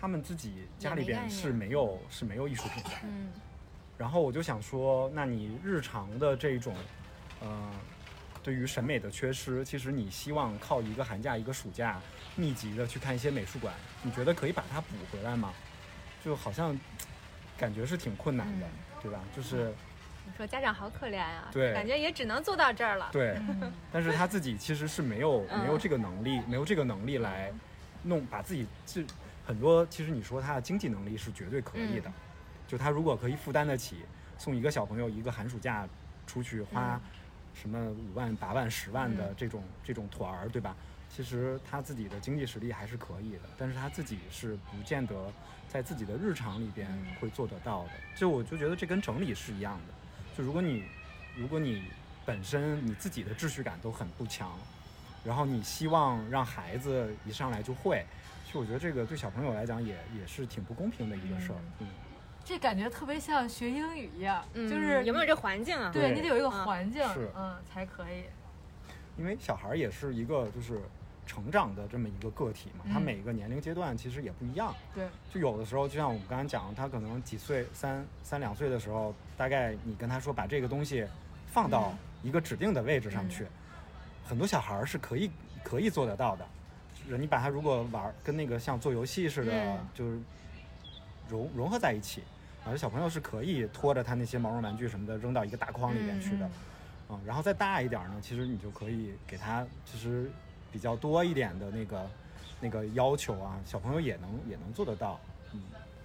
[0.00, 2.90] 他们自己家里边是没有是没有艺术品的。
[3.04, 3.30] 嗯。
[3.98, 6.74] 然后我就想说，那你日常的这种，
[7.40, 7.70] 呃，
[8.42, 12.00] 对于审美的缺失，其实你希望靠一个寒假、一个暑假，
[12.34, 13.72] 密集的去看一些美术馆，
[14.02, 15.52] 你觉得可以把它补回来吗？
[16.24, 16.76] 就好像
[17.58, 18.66] 感觉是挺困难的，
[19.02, 19.20] 对吧？
[19.36, 19.72] 就是
[20.24, 23.08] 你说家长好可怜呀，对，感觉也只能做到这儿了。
[23.12, 23.36] 对，
[23.92, 27.52] 但是他自己其实是没有没有这个能力，没有这个能力来
[28.02, 29.04] 弄把自己这
[29.46, 32.10] 很多，其实你说他的经济能力是绝对可以的。
[32.66, 33.96] 就他如果可以负担得起
[34.38, 35.86] 送一个小朋友一个寒暑假
[36.26, 36.98] 出去花
[37.52, 40.74] 什么五万八万十万的这种这种团儿，对吧？
[41.14, 45.14] 其实他自己的经济实力还是可以的，但是他自己是不见得
[45.68, 46.88] 在自己的日常里边
[47.20, 47.90] 会做得到的。
[48.16, 49.94] 就我就觉得这跟整理是一样的。
[50.36, 50.84] 就如果你
[51.36, 51.84] 如果你
[52.24, 54.50] 本身你自己的秩序感都很不强，
[55.24, 58.04] 然后你希望让孩子一上来就会，
[58.46, 61.58] 其实我觉得这个对小朋友来讲也也是挺不公平的一个事儿。
[61.80, 61.86] 嗯。
[62.44, 65.90] 这感觉特别像学英语一样，就是有没有这环境啊？
[65.92, 67.00] 对你得有一个环境，
[67.36, 68.24] 嗯，才可以。
[69.16, 70.80] 因为小孩也是一个就是
[71.32, 74.74] 成长的这么一个个体嘛，他每个年龄阶段其实也不一样。
[74.94, 81.06] 对，就有的时候，就像我们刚刚讲，他可能几岁，三三两岁的时候，大概你跟他说把这个东西
[81.46, 83.46] 放到一个指定的位置上去，
[84.22, 85.30] 很多小孩是可以
[85.64, 86.44] 可以做得到的。
[87.18, 90.20] 你把他如果玩跟那个像做游戏似的，就是
[91.30, 92.22] 融融合在一起。
[92.64, 96.50] 而小朋友是可以拖着他那些毛绒玩具什么的扔到一个大筐里面去的，
[97.08, 100.30] 嗯，然后再大一点呢，其实你就可以给他其实
[100.72, 102.10] 比较多一点的那个
[102.60, 105.20] 那个要求啊，小朋友也能也能做得到，
[105.52, 105.60] 嗯。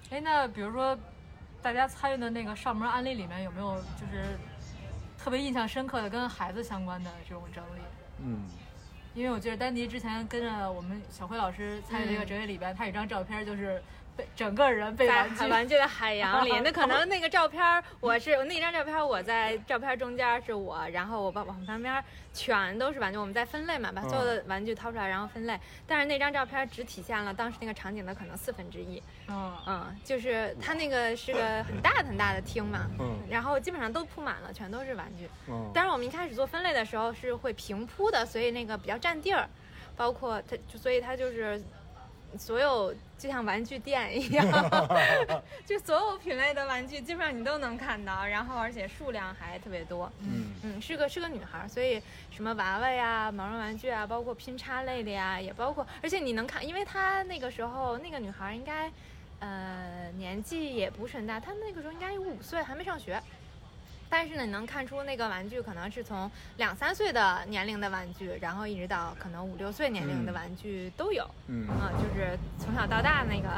[0.09, 0.97] 哎，那比如说
[1.61, 4.37] 大家参与的那个上门案例里面有没有就是
[5.17, 7.81] 特别印象深刻的跟孩子相关的这种整理？
[8.19, 8.45] 嗯，
[9.15, 13.81] 因为我记得丹迪之前跟着我们小辉老师参与这个整理里边，他有张照片就是。
[14.17, 16.51] 被整个人被玩具玩具的海洋里。
[16.65, 17.63] 那可能那个照片，
[17.99, 22.03] 我是那张照片，我在照片中间是我，然后我把往旁边
[22.33, 23.17] 全都是玩具。
[23.17, 25.57] 我们在分类嘛，把所有的玩具掏出来，然后分类。
[25.85, 29.01] 但是那张照片只体现了当时那个场景的可能四分之一。
[29.27, 32.89] 嗯嗯，就是它那个是个很大很大的厅嘛。
[32.99, 33.19] 嗯。
[33.29, 35.29] 然后基本上都铺满了，全都是玩具。
[35.47, 35.69] 嗯。
[35.73, 39.47] 但是我们一开始做分类的时候是会平铺的，所以那个比较占地儿。
[39.95, 41.59] 包括它，所以它就是
[42.37, 44.45] 所有就像玩具店一样，
[45.65, 50.11] 就所有品类的玩具基本上你都能看到，然后而且数量还特别多。
[50.21, 58.91] 嗯嗯，是个是个女孩，所以什么娃娃呀、毛绒玩具啊，包括拼插类的呀，也包括，而且你能看，因为她那个时候那个女孩应该
[59.39, 63.21] 呃年纪也不是很大，她那个时候应该有五岁，还没上学。
[64.09, 71.29] 但是呢，你能看出那个玩具可能是从两三岁的年龄的玩具，然后一直到可能五六岁年龄的玩具都有。
[71.47, 73.49] 嗯啊，就是从小到大那个，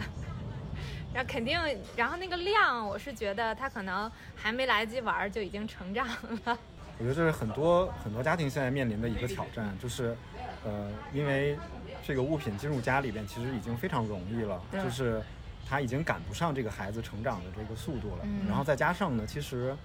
[1.13, 1.59] 然后肯定，
[1.95, 6.57] 然后那个量，我是觉得他可能还没来得及玩就已经成长了。
[6.97, 10.17] 我觉得这是很多很多家庭现在面临的一个挑战，就是，
[10.65, 11.55] 呃，因为
[12.03, 15.21] 这个物品进入家里边其实已经非常容易了，就是
[15.69, 18.25] 他已经赶不上这个孩子成长的这个速度了。
[18.47, 19.77] 然后再加上呢，其实。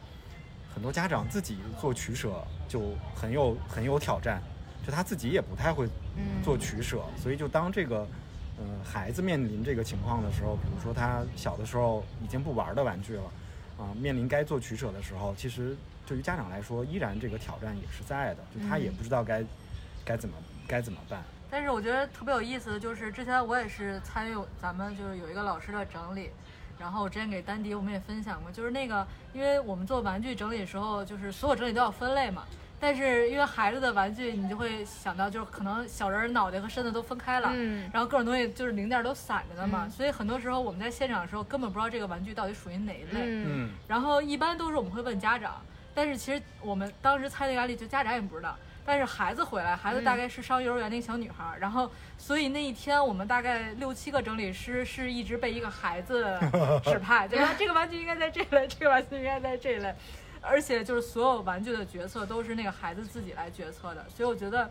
[0.74, 4.42] 很多家长自己做取舍就很有很有挑战，
[4.84, 5.88] 就他自己也不太会
[6.42, 7.98] 做取舍，所以就当这个，
[8.58, 13.22] 呃，孩子面临这个情况的时候，比如说他小的时候已经不玩的玩具了，
[13.78, 19.44] 啊，面临该做取舍的时候，其实对于家长来说，依然这个挑战也是在的，就他也不知道该
[20.04, 20.34] 该怎么
[20.66, 21.22] 该怎么办。
[21.48, 26.30] 但是我觉得特别有意思的就是，之前我也是参与咱们就是有一个老师的整理。
[26.78, 32.42] 然后我之前给丹迪我们也分享过，就是那个，因为我们做玩具整理的时候，就是所有整理都要分类嘛。
[32.80, 45.62] 但是因为孩子的玩具，你就会想到，就是可能小人脑袋和身子都分开了，嗯，然后各种东西就是零件都散着的嘛，所以很多时候我们在现场的时候根本不知道这个玩具到底属于哪一类，嗯，然后一般都是我们会问家长，
[45.94, 48.54] 但是其实我们当时猜那个案例，就家长也不知道。
[48.84, 56.38] 但是孩子回来，孩子大概是上幼儿园那个小女孩，然后所以那一天我们大概六七个整理师是一直被一个孩子
[56.84, 57.54] 指派，对吧？
[57.58, 59.94] 这个玩具应该在这类，这个玩具应该在这类，
[60.40, 64.70] 而且就是所有玩具的决策都是那个孩子自己来决策的，所以我觉得。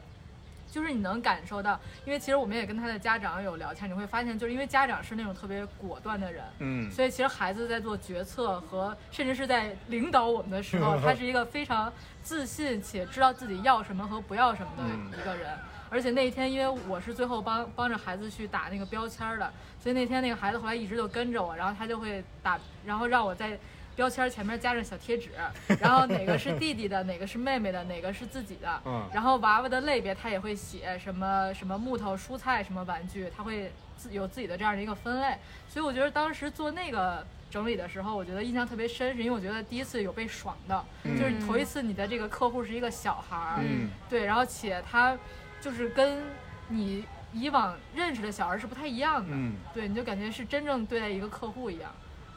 [0.71, 11.93] 就是你能感受到，因为其实我们也跟他的家长有聊天，你会发现，就是因为家长是那种特别果断的人，嗯，所以其实孩子在做决策和甚至是在领导我们的时候， 他是一个非常
[12.23, 15.51] 自信且知道自己要什么和不要什么的一个人。
[15.89, 23.59] 而且那一天，因为我是最后帮帮着孩子去打那个标签的，所以那天那个孩子后来一直就跟着我，然后他就会打，然后让我在。
[23.95, 25.29] 标签前面加上小贴纸，
[25.79, 28.81] 然后哪个是弟弟的，哪个是妹妹的，哪个是自己的。
[28.85, 29.07] 嗯。
[29.13, 33.71] 然后娃娃的类别他也会写什么什么木头、蔬菜什么玩具，他会
[34.03, 35.37] 自有自己的这样的一个分类。
[35.69, 45.17] 所以我觉得当时做那个整理的时候，我觉得印象特别深，是因为我觉得第一次有被爽的，就是头一次你的这个客户是一个小孩儿，嗯，对，然后且他
[45.61, 46.21] 就是跟
[46.67, 51.91] 你以往认识的小孩是不太一样的，嗯，对，你就感觉是真正对待一个客户一样，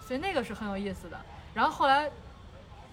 [0.07, 1.19] 所以那个是很有意思的。
[1.55, 2.11] 然后后来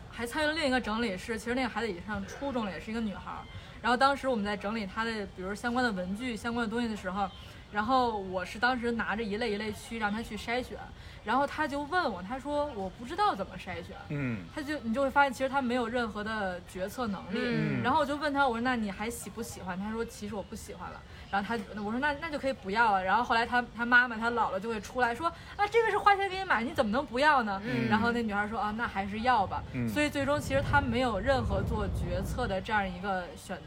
[0.09, 3.39] 还参与了另一个整理，是其实那个孩子已经上初中了，也是一个女孩儿。
[3.81, 7.29] 然后当时我们在整理她的，比如相关的文具、相关的东西的时候，
[7.73, 10.77] 然后我是当时拿着一类一类去让他去筛选。
[11.25, 17.39] 然后他就问我，他说我不知道怎么筛选，嗯，他就你就会发现其实他没有任何的决策能力。
[17.41, 19.79] 嗯，然后我就问他，我说那你还喜不喜欢？
[19.79, 20.99] 他说其实我不喜欢了。
[21.31, 23.01] 然后他我说那那就可以不要了。
[23.01, 27.62] 然后后来他他妈妈他姥姥就会出来说啊这个是花钱给你买，你怎么能不要呢？
[27.63, 29.63] 嗯，然后那女孩说啊那还是要吧。
[29.71, 33.57] 嗯，所以最终其实他没有任何做决策的这样一个选。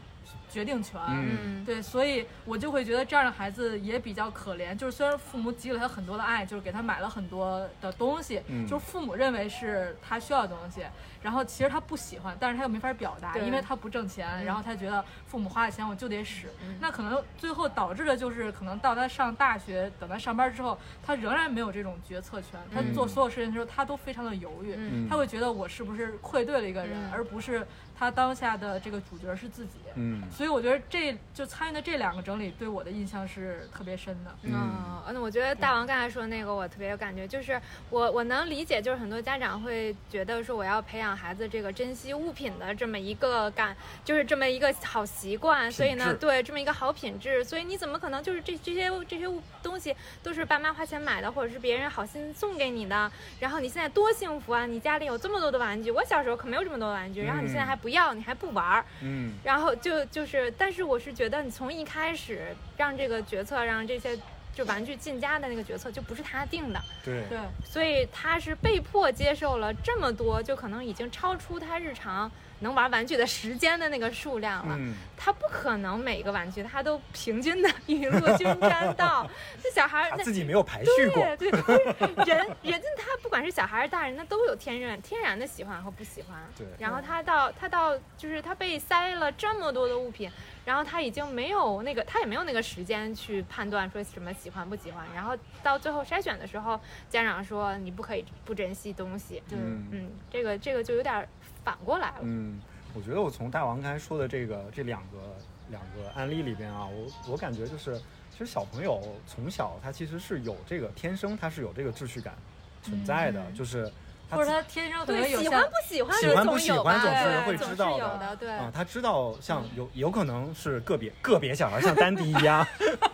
[0.57, 4.75] 决定权，嗯，对，所以我就会觉得这样的孩子也比较可怜。
[4.75, 10.81] 就是虽然父母给了他很多的爱，就是给他买了很多的东西，就是父母认为是他需要的东西，
[11.21, 16.47] 然后其实他不喜欢，但是他又没法表达，因为他不挣钱，然后他觉得父母花的钱我就得使。
[16.81, 22.59] 那可能最后导致的就是，可能到他上大学，等他上班之后，他仍然没有这种决策权。
[22.73, 24.75] 他做所有事情的时候，他都非常的犹豫，
[25.07, 27.67] 他会觉得我是不是愧对了一个人，而不是。
[27.99, 34.31] 他当下的这个主角是自己，嗯，所以我觉得这就参与的这两个整理对我的印象是特别深的。
[34.43, 57.87] 嗯，那我觉得大王刚才说的那个我特别有感觉，就是我我能理解，就是很多家长会觉得说我要培养孩子这个珍惜物品的这么一个感，就是这么一个好习惯，所以呢，对这么一个好品质，所以你怎么可能就是这这些这些物东西都是爸妈花钱买的，或者是别人好心送给你的，然后你现在多幸福啊，你家里有这么多的玩具，我小时候可没有这么多玩具，然后你现在还不。
[57.87, 64.19] 不要你还不玩儿，嗯，然后就就就是，但是我是觉得你从一开始让这个决策，让这些
[64.57, 72.31] 就玩具进家的那个决策就不是他定的，对对，所以他是被迫接受了这么多，就可能已经超出他日常
[72.61, 74.75] 能玩玩具的时间的那个数量了。
[74.75, 79.29] 嗯，他不可能每个玩具他都平均的雨露均沾到。
[79.61, 86.35] 这小孩他自己没有排序过，对对，人人家他不管是小孩还是大人，他都有天然天然的喜欢和不喜欢。
[86.57, 90.31] 对，然后他到他到就是他被塞了这么多的物品。
[90.67, 95.07] 然后他已经没有那个，他也没有那个时间去判断说什么喜欢不喜欢。
[95.15, 96.77] 然后到最后筛选的时候，
[97.09, 99.41] 家长说你不可以不珍惜东西。
[99.51, 101.25] 嗯嗯，这个这个就有点
[101.63, 102.17] 反过来了。
[102.23, 102.59] 嗯，
[102.93, 105.37] 我觉得我从大王刚才说的这个这两个
[105.69, 107.97] 两个案例里边啊，我我感觉就是，
[108.29, 112.35] 其实小朋友从小他其实是有这个天生他是有这个秩序感
[112.83, 113.89] 存在的，就是。
[114.29, 122.65] 或者他天生对喜欢不喜欢喜欢不喜欢总是会知道的，对啊，他知道像有有可能是个别个别小孩像丹迪一样，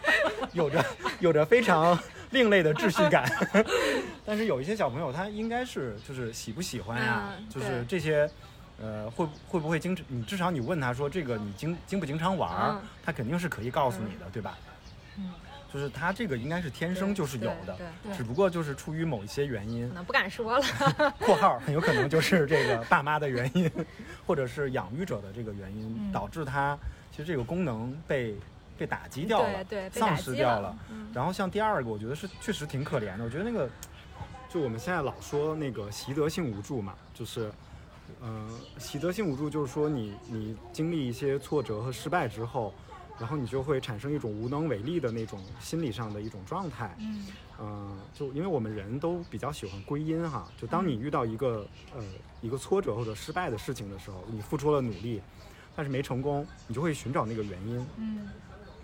[0.54, 0.84] 有着
[1.20, 1.98] 有着非常
[2.32, 3.30] 另类的秩序感，
[4.26, 8.30] 但是有一些小朋友他应该是就是喜不喜欢呀，就是这些
[8.82, 14.58] 呃会会不会经常你至少你问他说这个你经经不经常玩，他肯定是可以告诉你的，对吧？
[15.18, 15.32] 嗯。
[15.74, 17.76] 就是他这个应该是天生就是有的，
[18.16, 20.64] 只不过就是出于某一些原因，可能不敢说了。
[21.18, 23.72] 括号很有可能就是这个爸妈的原因，
[24.28, 26.78] 或者是养育者的这个原因，导致他
[27.10, 28.36] 其实这个功能被
[28.78, 30.78] 被打击掉了，丧失掉了。
[31.12, 33.24] 然后像第二个，我觉得是确实挺可怜的。
[33.24, 33.68] 我觉得那个
[34.50, 37.52] 就我们现在老说那个习得性无助嘛，就是
[38.22, 38.48] 嗯，
[38.78, 42.72] 习得性无助就是说你你经历一些挫折和失败之后。
[43.20, 46.98] 然后你就会产生一种无能为力的那种心理上的一种状态，
[47.60, 52.04] 嗯，就因为我们人都比较喜欢归因哈，就当你遇到一个呃
[52.42, 55.22] 一个挫折或者失败的事情的时候，你付出了努力，
[55.76, 58.28] 但是没成功，你就会寻找那个原因，嗯，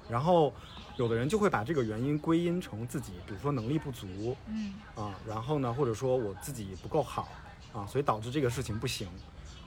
[0.07, 0.53] 然后
[0.97, 7.27] 有的人就会把这个原因归因成自己，比如说能力不足，嗯，啊，然后呢，或者说我自己不够好，
[7.73, 9.07] 啊，所以导致这个事情不行。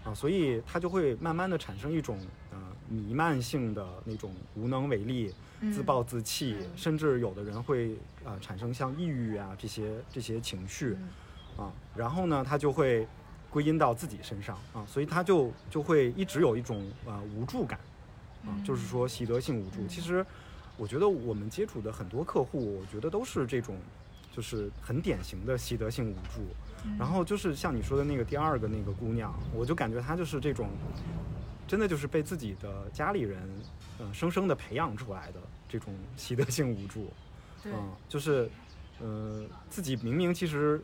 [0.04, 2.18] 啊，所以他就会慢慢的产生一种
[2.50, 2.58] 呃
[2.92, 5.32] 弥漫性的那种无能为力、
[5.72, 10.96] 自暴自弃，甚至有的人会呃产生像抑郁啊这些这些情绪，
[11.56, 13.08] 啊，然后呢，他就会
[13.48, 17.80] 归因到自己身上啊，所以他就就会一直有一种呃无助感，
[18.44, 19.86] 啊，就是说习得性无助。
[19.86, 20.24] 其实
[20.76, 23.76] 我觉得我们接触的很多客户，我觉得都是这种，
[24.30, 26.42] 就是很典型的习得性无助。
[26.98, 30.68] 然后就是像你说的那个第二个那个姑娘，我就感觉她就是这种，
[31.66, 33.40] 真的就是被自己的家里人，
[33.98, 37.12] 嗯，生生的培养出来的这种习得性无助，
[37.64, 37.72] 嗯，
[38.08, 38.50] 就是，
[39.00, 40.82] 呃，自己明明其实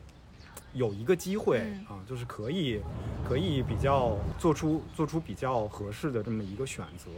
[0.72, 2.80] 有一个机会啊，就是可以
[3.28, 7.10] 可以比较做出做出比较合适的这么一个选择，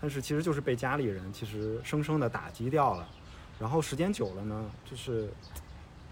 [0.00, 3.08] 但是其实就是被家里人其实生生的打击掉了，
[3.58, 5.28] 然后时间久了呢，就是。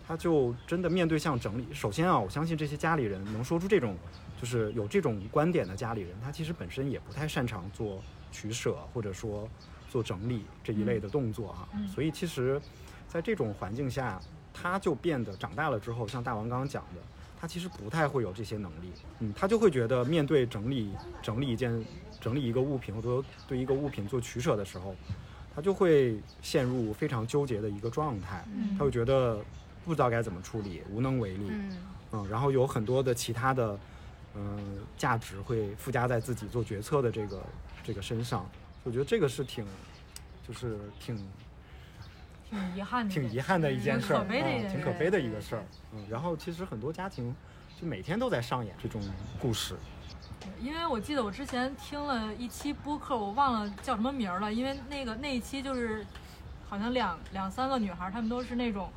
[0.06, 3.94] 他就真的面对像整理，首先啊，我相信这些家里人能说出这种，
[4.40, 9.48] 就是有这种观点的家里人，他其实本身也不太擅长做取舍或者说
[9.90, 11.68] 做整理这一类的动作啊。
[11.92, 12.60] 所以其实，
[13.08, 14.20] 在这种环境下，
[14.54, 17.00] 他就变得长大了之后，像大王刚刚讲的，
[17.40, 18.92] 他其实不太会有这些能力。
[19.18, 21.84] 嗯，他就会觉得面对整理整理一件
[22.20, 24.94] 整理一个物品或者对一个物品做取舍的时候，
[25.54, 28.44] 他就会陷入非常纠结的一个状态。
[28.78, 29.38] 他会觉得。
[29.84, 31.50] 不知道该怎么处理，无能为力。
[32.12, 33.78] 嗯，然后有很多的其他的，
[34.38, 37.42] 嗯，价值会附加在自己做决策的这个
[37.82, 38.48] 这个身上。
[38.84, 39.66] 我觉得这个是挺，
[40.46, 41.16] 就是挺
[42.48, 44.24] 挺遗憾的，挺遗憾的一件事儿，
[44.70, 45.64] 挺可悲的一个事儿。
[45.92, 47.34] 嗯，然后其实很多家庭
[47.80, 49.02] 就每天都在上演这种
[49.40, 49.74] 故事。
[50.60, 54.52] 因为我记得我之前听了一期播客，我忘了叫什么名儿了。
[54.52, 56.06] 因为那个那一期就是
[56.68, 58.88] 好像两两三个女孩，她们都是那种。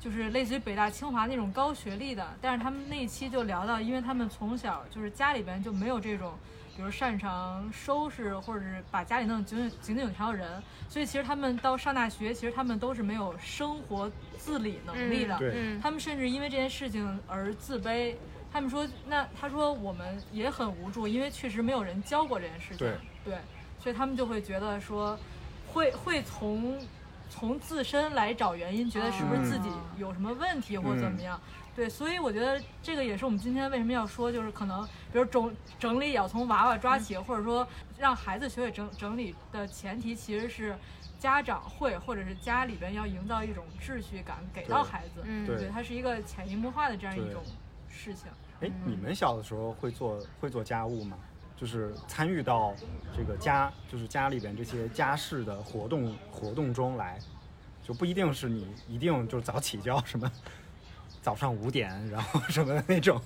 [0.00, 6.34] 就是类似于北大清华那种高学历的，但是他们那一期就聊到，因为他们从小就是家里边就没有这种，
[6.76, 15.36] 比如擅长收拾或者是把家里弄井井井井有条的人，所以其实他们到上大学，其实他们都是没有生活自理能力的。
[15.82, 18.14] 他们甚至因为这件事情而自卑。
[18.50, 22.90] 他们说，那他说我们也很无助，因为确实没有人教过这件事情。
[23.24, 23.36] 对，
[23.78, 25.18] 所以他们就会觉得说，
[25.66, 26.78] 会会从。
[27.28, 31.40] 从自身来找原因，觉得是不是自己有什么问题或者怎么样？
[31.76, 37.66] 对，所以我觉得这个也是我们今天为什么要说，就是可能，比如整整理也要从娃娃抓起，或者说
[37.96, 40.76] 让孩子学会整整理的前提，其实是
[41.20, 45.22] 家长会或者是家里边要营造一种秩序感给到孩子。
[45.46, 47.44] 对，它是一个潜移默化的这样一种
[47.88, 48.26] 事情。
[48.60, 51.16] 哎，你们小的时候会做会做家务吗？
[51.60, 52.72] 就是参与到
[53.16, 57.18] 这个家，就是家里边这些家事的活动活动中来，
[57.82, 60.30] 就不一定是你一定就是早起就要什么
[61.20, 63.20] 早上五点，然后什么那种。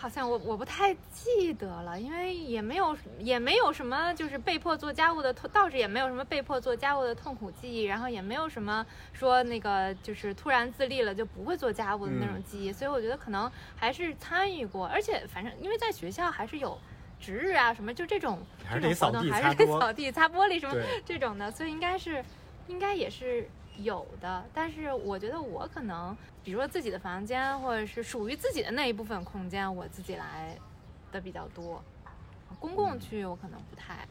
[0.00, 16.78] 好像我我不太记得了，因为也没有也没有什么就是被迫做家务的痛，倒是也没有什么被迫做家务的痛苦记忆，然后也没有什么说那个就是突然自立了就不会做家务的那种记忆，所以我觉得可能还是参与过，而且反正因为在学校还是有
[17.20, 18.38] 值日啊什么就这种
[18.70, 22.24] 这种活动，还是得扫地擦玻璃什么这种的，所以应该是
[22.66, 23.48] 应该也是。
[23.80, 30.58] 有的，但是我觉得我可能，比如说自己的房间，或者是属于自己的那一部分空间，我自己来
[31.12, 31.80] 的比较多。
[32.58, 34.04] 公共区我可能不太，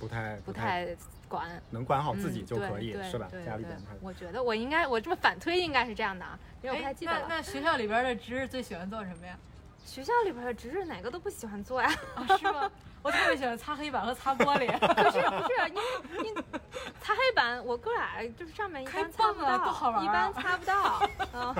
[0.00, 0.96] 不太不太
[1.28, 3.28] 管，能管好自己就可以，是吧？
[3.46, 7.26] 家里边，我觉得我应该，我这么反推应该是这样的啊，因为我不太记得了。
[7.28, 9.38] 那学校里边的值日最喜欢做什么呀？
[9.84, 11.90] 学校里边的值日哪个都不喜欢做呀？
[12.38, 12.70] 是吗？
[13.02, 14.66] 我特别喜欢擦黑板和擦玻璃。
[14.78, 16.34] 可是不是，因因
[17.00, 21.08] 擦黑板，我哥俩就是上面一般擦不到，一般擦不到。
[21.34, 21.54] 嗯，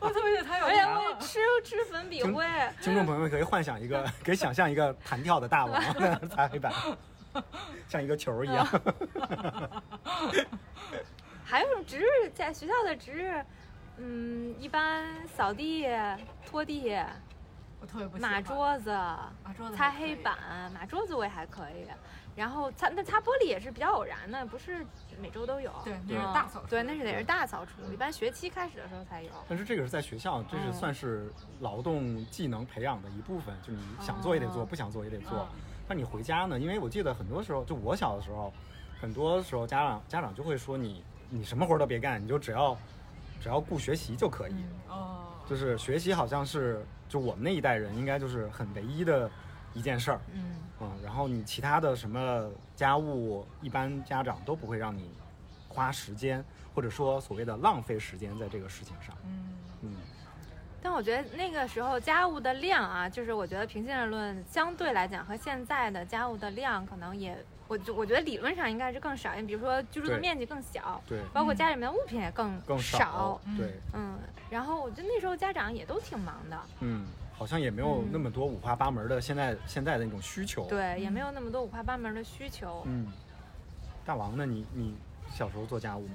[0.00, 2.44] 我特别喜欢擦而且我吃吃粉笔灰。
[2.82, 5.80] 听众朋友们可以幻想一个，可以想象一个弹跳的大王
[6.28, 6.72] 擦黑板，
[7.88, 8.66] 像一个球一样。
[11.44, 12.30] 还有什么值日？
[12.34, 13.44] 在学校的值日，
[13.96, 15.86] 嗯，一般扫地、
[16.44, 16.96] 拖地。
[17.80, 18.90] 我特别不码桌子，
[19.74, 21.86] 擦黑板，码桌子我也还可以。
[22.36, 24.86] 然后擦那擦玻璃也是比较偶然的，不是
[25.20, 25.72] 每周都有。
[25.84, 26.68] 对，那是大扫除。
[26.68, 29.30] 对，那是得是大扫除，一般学期开始的时候才有。
[29.48, 35.48] 但是这个是在学校，这是算是劳动技能培养的一部分，就你想做也得做，不想做也得做。
[35.88, 36.58] 那你回家呢？
[36.58, 38.52] 因为我记得很多时候，就我小的时候，
[39.00, 42.76] 很多时候家长家长就会说你你什么活都别干，你就只要
[43.40, 44.54] 只要顾学习就可以。
[44.88, 45.26] 哦。
[45.50, 46.82] 就是学习好像是。
[47.10, 49.28] 就我们那一代人，应该就是很唯一的
[49.74, 55.10] 一件事儿，嗯嗯，然后你其他的什么家务，一般家长都不会让你
[55.68, 59.92] 花时间，或者说所谓的浪费时间在这个事情上，嗯嗯。
[60.80, 67.36] 但我觉得那个时候家务的量啊，就是我觉得平心而论，相对来讲和现在的家务的量可能也。
[67.70, 74.18] 我就我觉得理论上应该是更少，因为比如说居住的面积更小，对，包括家里面的物品也更更少，对，嗯，
[74.50, 83.06] 然后我觉得那时候家长也都挺忙的，嗯，好像也没有那么多五花八门的现在现在的那种需求，对，也没有那么多五花八门的需求，嗯，
[84.04, 84.44] 大王呢？
[84.44, 84.96] 你你
[85.32, 86.14] 小时候做家务吗？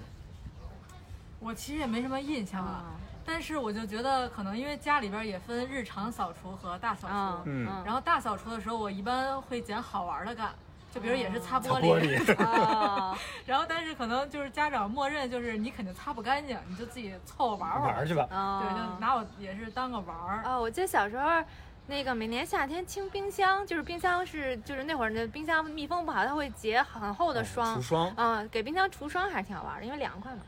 [1.40, 10.54] 我其实也没什么印象啊，但是我就觉得可能因为家里边也分日常扫除和大扫除，嗯，然后大扫除的时候我一般会捡好玩的干。
[10.96, 12.16] 就比如也是擦玻璃，
[13.46, 18.26] 然后但是可能就是家长默认就是你肯定擦不干净，你就自己凑合玩玩去吧。
[18.30, 20.42] 对，就拿我也是当个玩儿。
[20.46, 21.44] 哦，我记得小时候，
[21.88, 27.76] 那个每年夏天清冰箱，就是冰箱是就是那会儿那冰箱密封不好，它会结很厚的霜。
[27.76, 28.14] 除霜。
[28.16, 30.40] 嗯，给冰箱除霜还是挺好玩的，因为凉快嘛。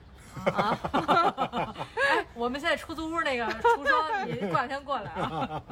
[0.45, 0.77] 啊，
[1.95, 5.63] 哎，我们现在出租屋那个除霜，你过两天过来啊。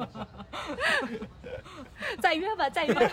[2.20, 2.94] 再约吧，再约。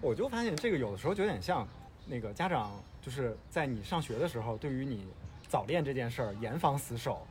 [0.00, 1.66] 我就发现这个有的时候就有点像
[2.06, 2.70] 那个家长，
[3.02, 5.06] 就是在你上学的时候，对于你
[5.48, 7.26] 早恋这件事儿严防死守，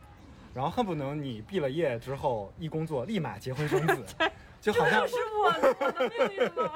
[0.54, 4.06] 然后恨不能你毕了业之后一工作立马结婚生子，
[4.60, 5.74] 就好像是我的
[6.10, 6.72] 命运吗？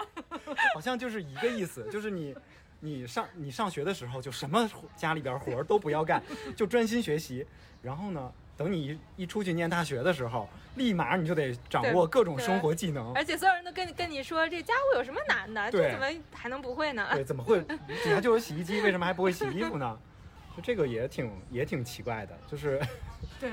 [0.73, 2.33] 好像就是一个意思，就是你。
[2.81, 6.21] 你上你上学的时候就什么家里边活儿都不要干，
[6.57, 7.45] 就专心学习。
[7.81, 13.13] 然后呢，等你一出去念大学的时候，立马你就得掌握各种生活技能。
[13.13, 15.71] 而且所有人都跟你跟你说，这家务有什么难的？
[15.71, 17.07] 这怎么还能不会呢？
[17.13, 17.61] 对，怎么会？
[17.61, 19.97] 底下就有洗衣机，为什么还不会洗衣服呢？
[20.57, 22.81] 就这个也挺也挺奇怪的，就是
[23.39, 23.49] 对，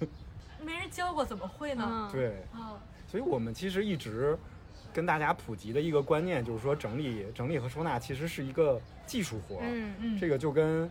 [0.62, 2.08] 没人教过怎么会呢？
[2.12, 2.44] 对，
[3.06, 4.38] 所以我们其实一直。
[4.92, 9.58] 跟大家普及的一个观念就是说，整理、整理和收纳其实是一个技术活。
[9.62, 10.90] 嗯嗯，这个就跟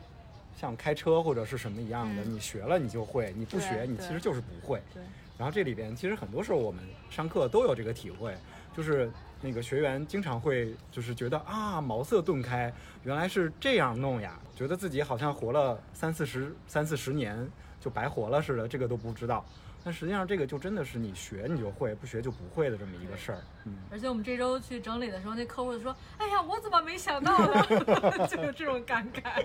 [0.55, 4.81] 像开车或者是什么一样的，你学了你就会，你不学你其实就是不会。
[4.93, 5.03] 对。
[5.37, 8.35] 然后这里边其实很多时候我们上课都有这个体会，
[8.75, 12.73] 就是那个学员经常会就是觉得啊茅塞顿开，
[13.03, 17.47] 原来是这样弄呀，觉得自己好像活了三四十、三四十年
[17.79, 19.45] 就白活了似的，这个都不知道。
[19.87, 23.37] 但实际上，这个就真的是你学你就会，不学就不会的这么一个事儿。
[23.63, 23.77] 嗯。
[23.89, 27.65] 而且我们这周去整理的时候，那客户就说：“哎呀，我怎么没想到呢？”
[28.27, 29.41] 就有这种感慨。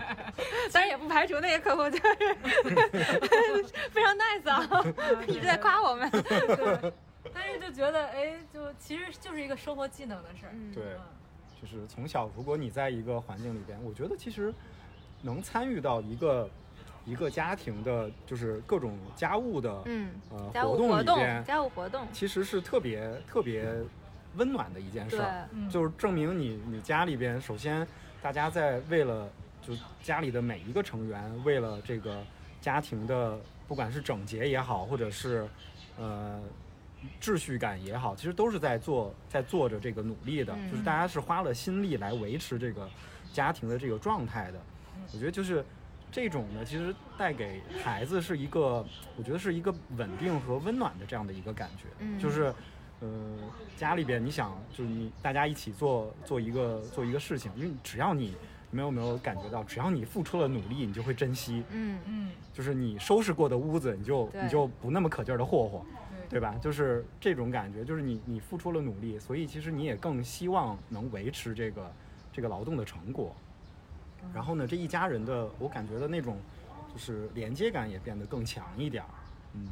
[0.72, 2.34] 当然也不排除那些客户就是
[3.92, 4.84] 非常 nice 啊，
[5.28, 6.10] 一直在夸我们。
[6.10, 6.92] 对。
[7.32, 10.52] 但是就觉得，哎，就其实就是一个生活技能的事儿。
[10.74, 10.82] 对。
[11.60, 14.52] 就是从小，如果你在一个环境里边，我觉得其实
[15.20, 16.50] 能参与到一个。
[17.04, 22.06] 一个家庭的，就是各种家务的，嗯，呃，活动里边，家务活动。
[22.12, 23.74] 其实是特别特别
[24.36, 27.86] 温暖的一件事儿，就是证明你你家里边，首先
[28.22, 29.28] 大家在为了
[29.60, 32.22] 就家里的每一个成员为了这个
[32.60, 35.48] 家庭的，不管是整洁也好，或者是
[35.98, 36.40] 呃
[37.20, 42.88] 秩序感也好，其实都是在做在做着这个努力的，就是大家是花了心力来维持这个
[43.32, 44.58] 家庭的这个状态的。
[45.12, 45.64] 我觉得就是
[46.12, 48.86] 这种呢，其实带给孩子是一个，
[49.16, 52.54] 我觉得是一个稳定和温暖的这样的一个感觉，就是。
[53.04, 53.36] 呃，
[53.76, 58.36] 家里边你想，就是你大家一起做做一个做一个事情，因为只要你
[58.70, 61.64] 没有没有感觉到，只要你付出了努力，你就会珍惜。
[61.70, 65.84] 嗯嗯，就是你收拾过的屋子，你就你就不那么可劲儿的霍霍，
[66.30, 66.54] 对吧？
[66.62, 71.92] 就是这种感觉，就是你你付出了努力，所以其实你也更希望能维持这个
[72.32, 73.34] 这个劳动的成果。
[74.34, 76.38] 然后呢，这一家人的我感觉的那种
[76.92, 79.10] 就是连接感也变得更强一点儿。
[79.54, 79.68] 嗯。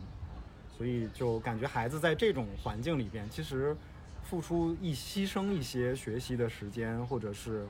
[0.77, 3.77] 所以就感觉孩子在这种环境里边，其实
[4.25, 7.67] 付出一牺牲一些学习的时间，或者是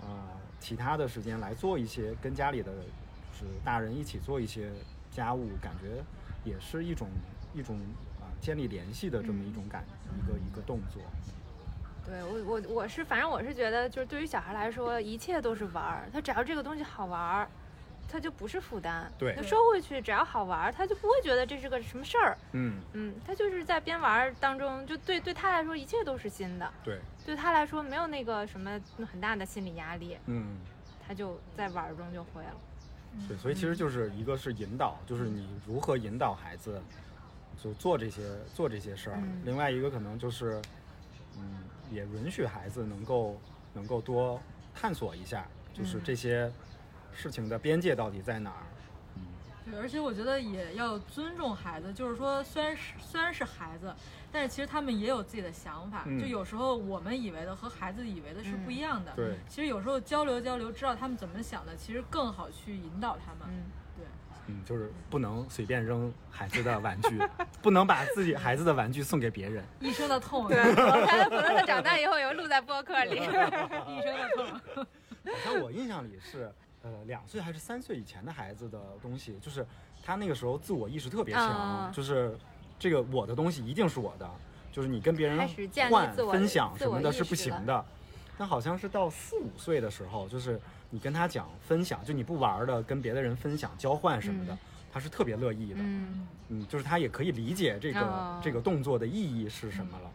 [0.00, 0.06] 呃
[0.60, 4.70] 其他的时间来做一些跟家里的就是大人一起做一些
[5.10, 6.04] 家务，感觉
[6.48, 7.08] 也是一种
[7.52, 7.80] 一种
[8.20, 9.84] 啊建立联系的这么一种感
[10.16, 11.02] 一个一个动作。
[12.06, 17.48] 对我我我是反正我是觉得，就是对于小孩来说，一切都是玩儿，他只要这个东西好玩儿。
[18.08, 22.36] 他就不是负担，对，他收回去只要好玩儿，他就不会觉得这是个什么事儿。
[22.50, 26.70] 嗯嗯，他就是在边玩儿当中，就对对他来说一切都是新的。
[26.84, 28.78] 对，对他来说没有那个什么
[29.10, 30.18] 很大的心理压力。
[30.26, 30.58] 嗯，
[31.06, 32.54] 他就在玩中就会了。
[33.28, 36.82] 对，所以其实就是一个是引导，就是你如何引导孩子
[37.62, 38.22] 就做这些
[38.52, 39.22] 做这些事儿。
[39.44, 40.60] 另外一个可能就是，
[41.38, 41.60] 嗯，
[41.92, 43.40] 也允许孩子能够
[43.74, 44.40] 能够多
[44.74, 46.50] 探索一下，就是这些。
[47.14, 48.64] 事情的边界到底在哪儿？
[49.16, 49.22] 嗯，
[49.66, 53.94] 对，而且我觉得也要尊重孩子，就是说，虽然是虽然是孩子，
[54.32, 56.04] 但是其实他们也有自己的想法。
[56.18, 59.12] 就有时候我们以为的和孩子以为的是不一样的。
[59.14, 63.40] 对，其实有时候交流交流，知道他们怎么想的，其实更好去引导他们。
[63.46, 63.81] 嗯，对，
[64.46, 67.20] 嗯，就是不能随便扔孩子的玩具，
[67.60, 69.64] 不能把自己孩子的玩具送给别人。
[69.80, 70.48] 一生的痛。
[70.48, 73.16] 对，他可能他长大以后也会录在播客里。
[73.20, 74.86] 一生的痛。
[75.24, 76.52] 好像我印象里是。
[76.84, 79.64] 呃，两岁还是三岁以前的孩子的东西，就是
[80.02, 82.36] 他那个时候自我意识特别强，就是
[82.76, 84.28] 这个我的东西一定是我的，
[84.72, 85.48] 就是你跟别人
[85.88, 87.84] 换分享什么的是不行的。
[88.36, 90.60] 但好像是到四五岁的时候，就是
[90.94, 94.56] 你跟他讲分享，就你不玩的跟别的人分享交换什么的，
[94.92, 95.76] 他是特别乐意的。
[95.78, 100.10] 嗯嗯，就是他也可以理解这个这个动作的意义是什么了。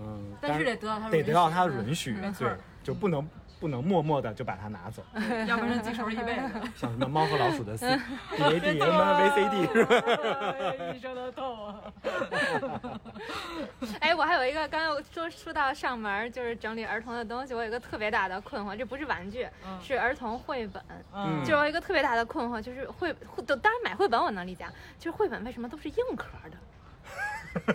[0.00, 2.54] 嗯，但是得得到他得得到他的允许，对，
[2.84, 3.26] 就不能。
[3.60, 5.02] 不能默默的就把它拿走，
[5.46, 6.42] 要不然记仇一辈子。
[6.76, 7.86] 像什么猫和老鼠的 C
[8.36, 9.94] D A D 什么 V C D 是吧？
[10.94, 11.74] 一生的痛啊！
[14.00, 19.46] 哎，我还有一个，刚刚说说到上门就是整理儿童的东西，我有一个特别大的困惑，这不是玩具，
[19.82, 20.82] 是儿童绘本。
[21.14, 23.14] 嗯，就有一个特别大的困惑，就是绘
[23.46, 24.66] 都当然买绘本我能理解，
[24.98, 26.56] 就是绘本为什么都是硬壳的？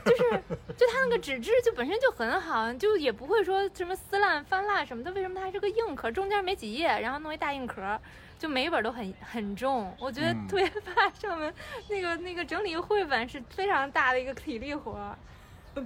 [0.06, 0.42] 就是，
[0.78, 5.12] 就它那个纸质就本身就很好，就也不会说什么撕烂翻烂什么的。
[5.12, 8.00] 为什么它还是个硬壳，中间没几页，然后弄一大硬壳，
[8.38, 9.96] 就每一本都很很重。
[10.00, 11.54] 我觉得特别怕上面
[11.90, 15.16] 那个那个整理绘本是非常大的一个体力活，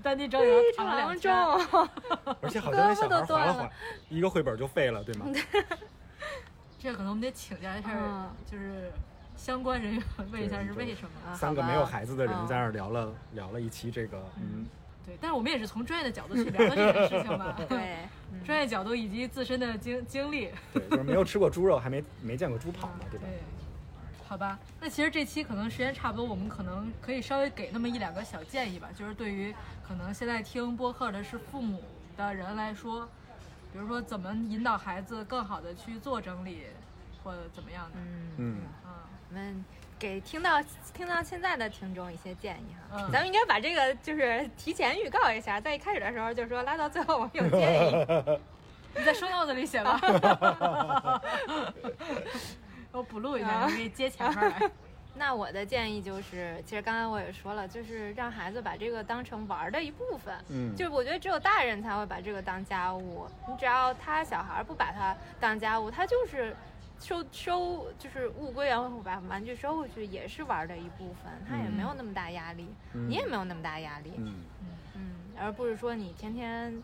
[0.02, 1.32] 单地整理非常重，
[2.42, 3.70] 而且好 像那小孩划了划，
[4.10, 5.28] 一个绘本就废了，对吗？
[6.80, 8.92] 这可能我们得请教一下，就是。
[9.38, 11.32] 相关人员问一下是为什么？
[11.32, 11.34] 啊？
[11.34, 14.66] 三个没有孩子的人在那儿聊了聊了一期这个，嗯，
[15.06, 17.98] 对，但是我们也是从专业的角度去聊的这件事情吧， 对，
[18.44, 23.26] 专业角度以及自身的经经历，对，就是没有吃过猪肉，还没没见过猪跑嘛，对吧？
[23.28, 23.40] 对，
[24.28, 29.56] 好吧，那其实这期可能时间差不多，我们可能可以稍微给那么一两个小建议吧，就是对于
[29.88, 31.82] 可能现在听播客的是父母
[32.18, 33.08] 的人来说，
[33.72, 36.64] 比如说怎么引导孩子更好的去做整理，
[37.24, 38.28] 或者怎么样的，嗯。
[38.40, 38.58] 嗯
[39.34, 39.66] 们
[40.00, 40.62] 给听到
[40.94, 48.06] 听到现在的听众一些建议哈，咱们应该把这个就是提前预告一下，在一开始的时候就说拉到最后我们有建议，
[48.96, 50.00] 你在收脑子里写吧，
[52.92, 54.70] 我补录一下，你可以接前面来。
[55.20, 66.56] 那我的建议就是，其实刚才我也说了，就是让孩子把这个当成玩的一部分，嗯，就是我觉得只有大人才会把这个当家务，你只要他小孩不把它当家务，他就是。
[67.00, 74.36] 收收就是物归原位，把玩具收回去也是玩的一部分，他也没有那么大压力，你也没有那么大压力，嗯
[74.96, 76.82] 嗯，而不是说你天天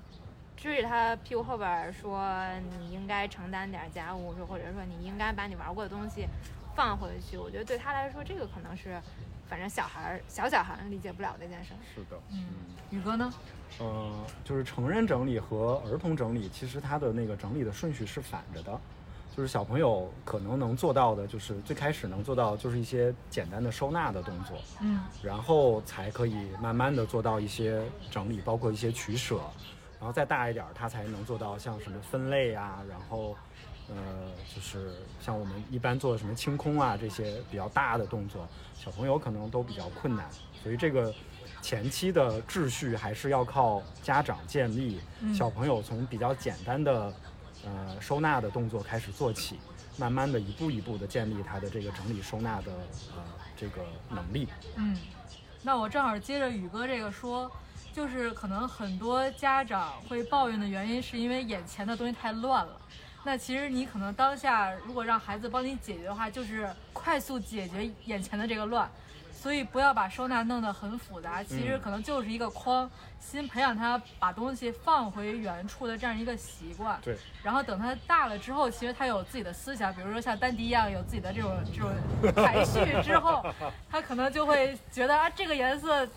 [0.55, 2.47] 追着他屁股后边说
[2.77, 6.27] 你应该承担点家务，说或者说你应该把你玩过的东西
[6.75, 9.01] 放回去，我觉得对他来说这个可能是，
[9.47, 11.73] 反正小孩小小孩理解不了的一件事。
[11.93, 12.45] 是的，嗯，
[12.91, 13.33] 宇哥呢？
[13.79, 18.79] 呃，就是成人整理和儿童整理，其实它的那个整理的顺序是反着的。
[19.35, 27.81] 就是小朋友可能能做到的，就是最开始能做到就是一些简单的收纳的动作，嗯，然后才可以慢慢的做到一些
[28.11, 29.39] 整理，包括一些取舍，
[29.99, 33.35] 然后再大一点，他才能做到像什么分类啊，然后，
[33.89, 33.95] 呃，
[34.53, 40.29] 就是像我们一般做的什么清空啊这些比较大的动作，小朋友可能都比较困难，
[40.61, 41.11] 所以这个
[41.59, 44.99] 前期的秩序还是要靠家长建立，
[45.33, 47.11] 小朋友从比较简单的。
[47.65, 49.59] 呃，收纳的动作开始做起，
[49.97, 52.71] 慢慢的一步一步的建立他的这个整理收纳的
[53.15, 53.23] 呃
[53.55, 54.47] 这个能力。
[54.75, 54.97] 嗯，
[55.61, 57.49] 那我正好接着宇哥这个说，
[57.93, 62.77] 就是可能很多家长会抱怨的原因，是因为眼前的东西太乱了。
[63.23, 68.91] 那其实你可能当下如果让孩子帮你解决的话，就是快速解决眼前的这个乱。
[69.43, 72.89] 所以不要把收纳弄得很复杂，其实可能就是一个框，
[73.19, 76.97] 先培养他把东西放回原处的这样一个习惯。
[77.03, 77.17] 对。
[77.43, 81.91] 然后等他大了之后，其实他有自己的思想，比如说像丹迪一样有自己的这种这种
[82.41, 83.45] 排序之后，
[83.91, 86.07] 他可能就会觉得啊这个颜色。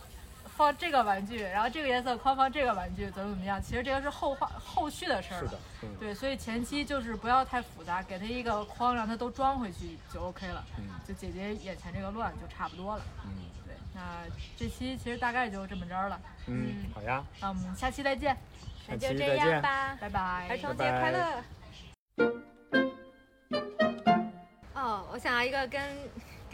[0.56, 3.62] 放这个玩具，然后这个颜色框放这个玩具，怎么怎么样？
[3.62, 5.40] 其实这个是后话后续的事儿。
[5.40, 5.58] 是的，
[6.00, 10.64] 对，所以前期就是不要太复杂，给他一个框，让他都装回去就 OK 了，
[11.06, 13.04] 就解决眼前这个乱就差不多了。
[13.26, 13.30] 嗯，
[13.66, 14.00] 对，那
[14.56, 16.18] 这期其实大概就这么着了。
[16.46, 18.34] 嗯，好呀，那我们下期再见。
[18.88, 21.44] 那就这样吧，拜拜，儿童节快乐。
[24.74, 25.82] 哦，我想要一个跟。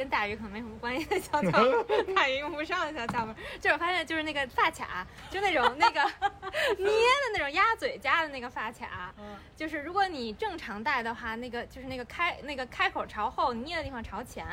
[0.03, 6.03] 跟大鱼可能没什么关系的小窍门， 大鱼用不上的小窍门，就是我发现就是那个发卡，就那种那个
[6.77, 9.15] 捏的那种鸭嘴夹的那个发卡，
[9.55, 14.45] 就是如果你正常戴的话，那个就是那个开那个开口朝后，捏的地方朝前，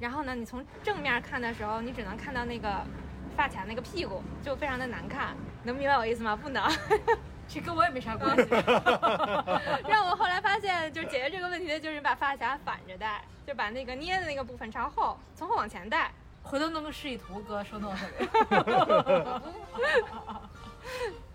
[0.00, 2.84] 然后呢，你从正面看的时候，你只能看到那个
[3.36, 6.34] 发卡那个屁股，就非常的难看，能明白我意思吗？
[6.34, 6.68] 不能。
[7.48, 8.46] 这跟我也没啥关系。
[9.88, 16.12] 让我后来发现，就是解决这个问题的，就是把发夹反着戴，就把那个捏的那个部分朝后，从后往前戴。
[16.42, 18.12] 回头弄个示意图，哥说弄上里。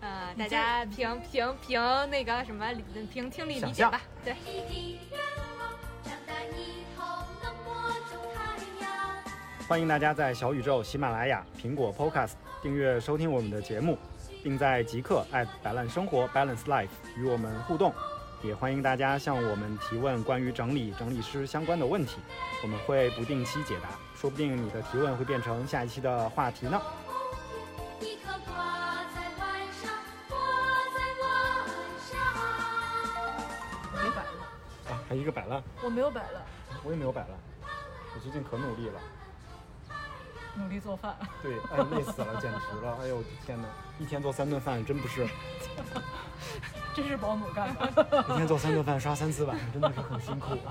[0.00, 2.66] 呃，大家凭凭凭那个什么
[3.12, 4.00] 凭听力理解吧。
[4.24, 4.34] 对。
[9.66, 13.96] 欢迎大家在小宇宙、喜马拉雅、苹果 Podcast 订阅收听我们的节目。
[14.44, 15.26] 并在极客
[15.62, 17.94] 摆烂生活 Balance Life 与我们互动，
[18.42, 22.18] 也欢迎大家向我们提问关于整理整理师相关的问题，
[22.62, 26.78] 我们会不定期解答，说不定你的提问会变成下一期的话题呢。
[33.94, 34.90] 没摆了。
[34.90, 36.42] 啊，还一个摆烂，我没有摆烂，
[36.84, 37.30] 我也没有摆烂，
[38.14, 39.00] 我最近可努力了。
[40.56, 42.96] 努力做饭，对，哎，累死了，简直了！
[43.02, 45.26] 哎呦，我的天哪，一天做三顿饭，真不是，
[46.94, 50.56] 真是保姆干的， 一天做三顿饭，刷三次碗，真的是很辛苦。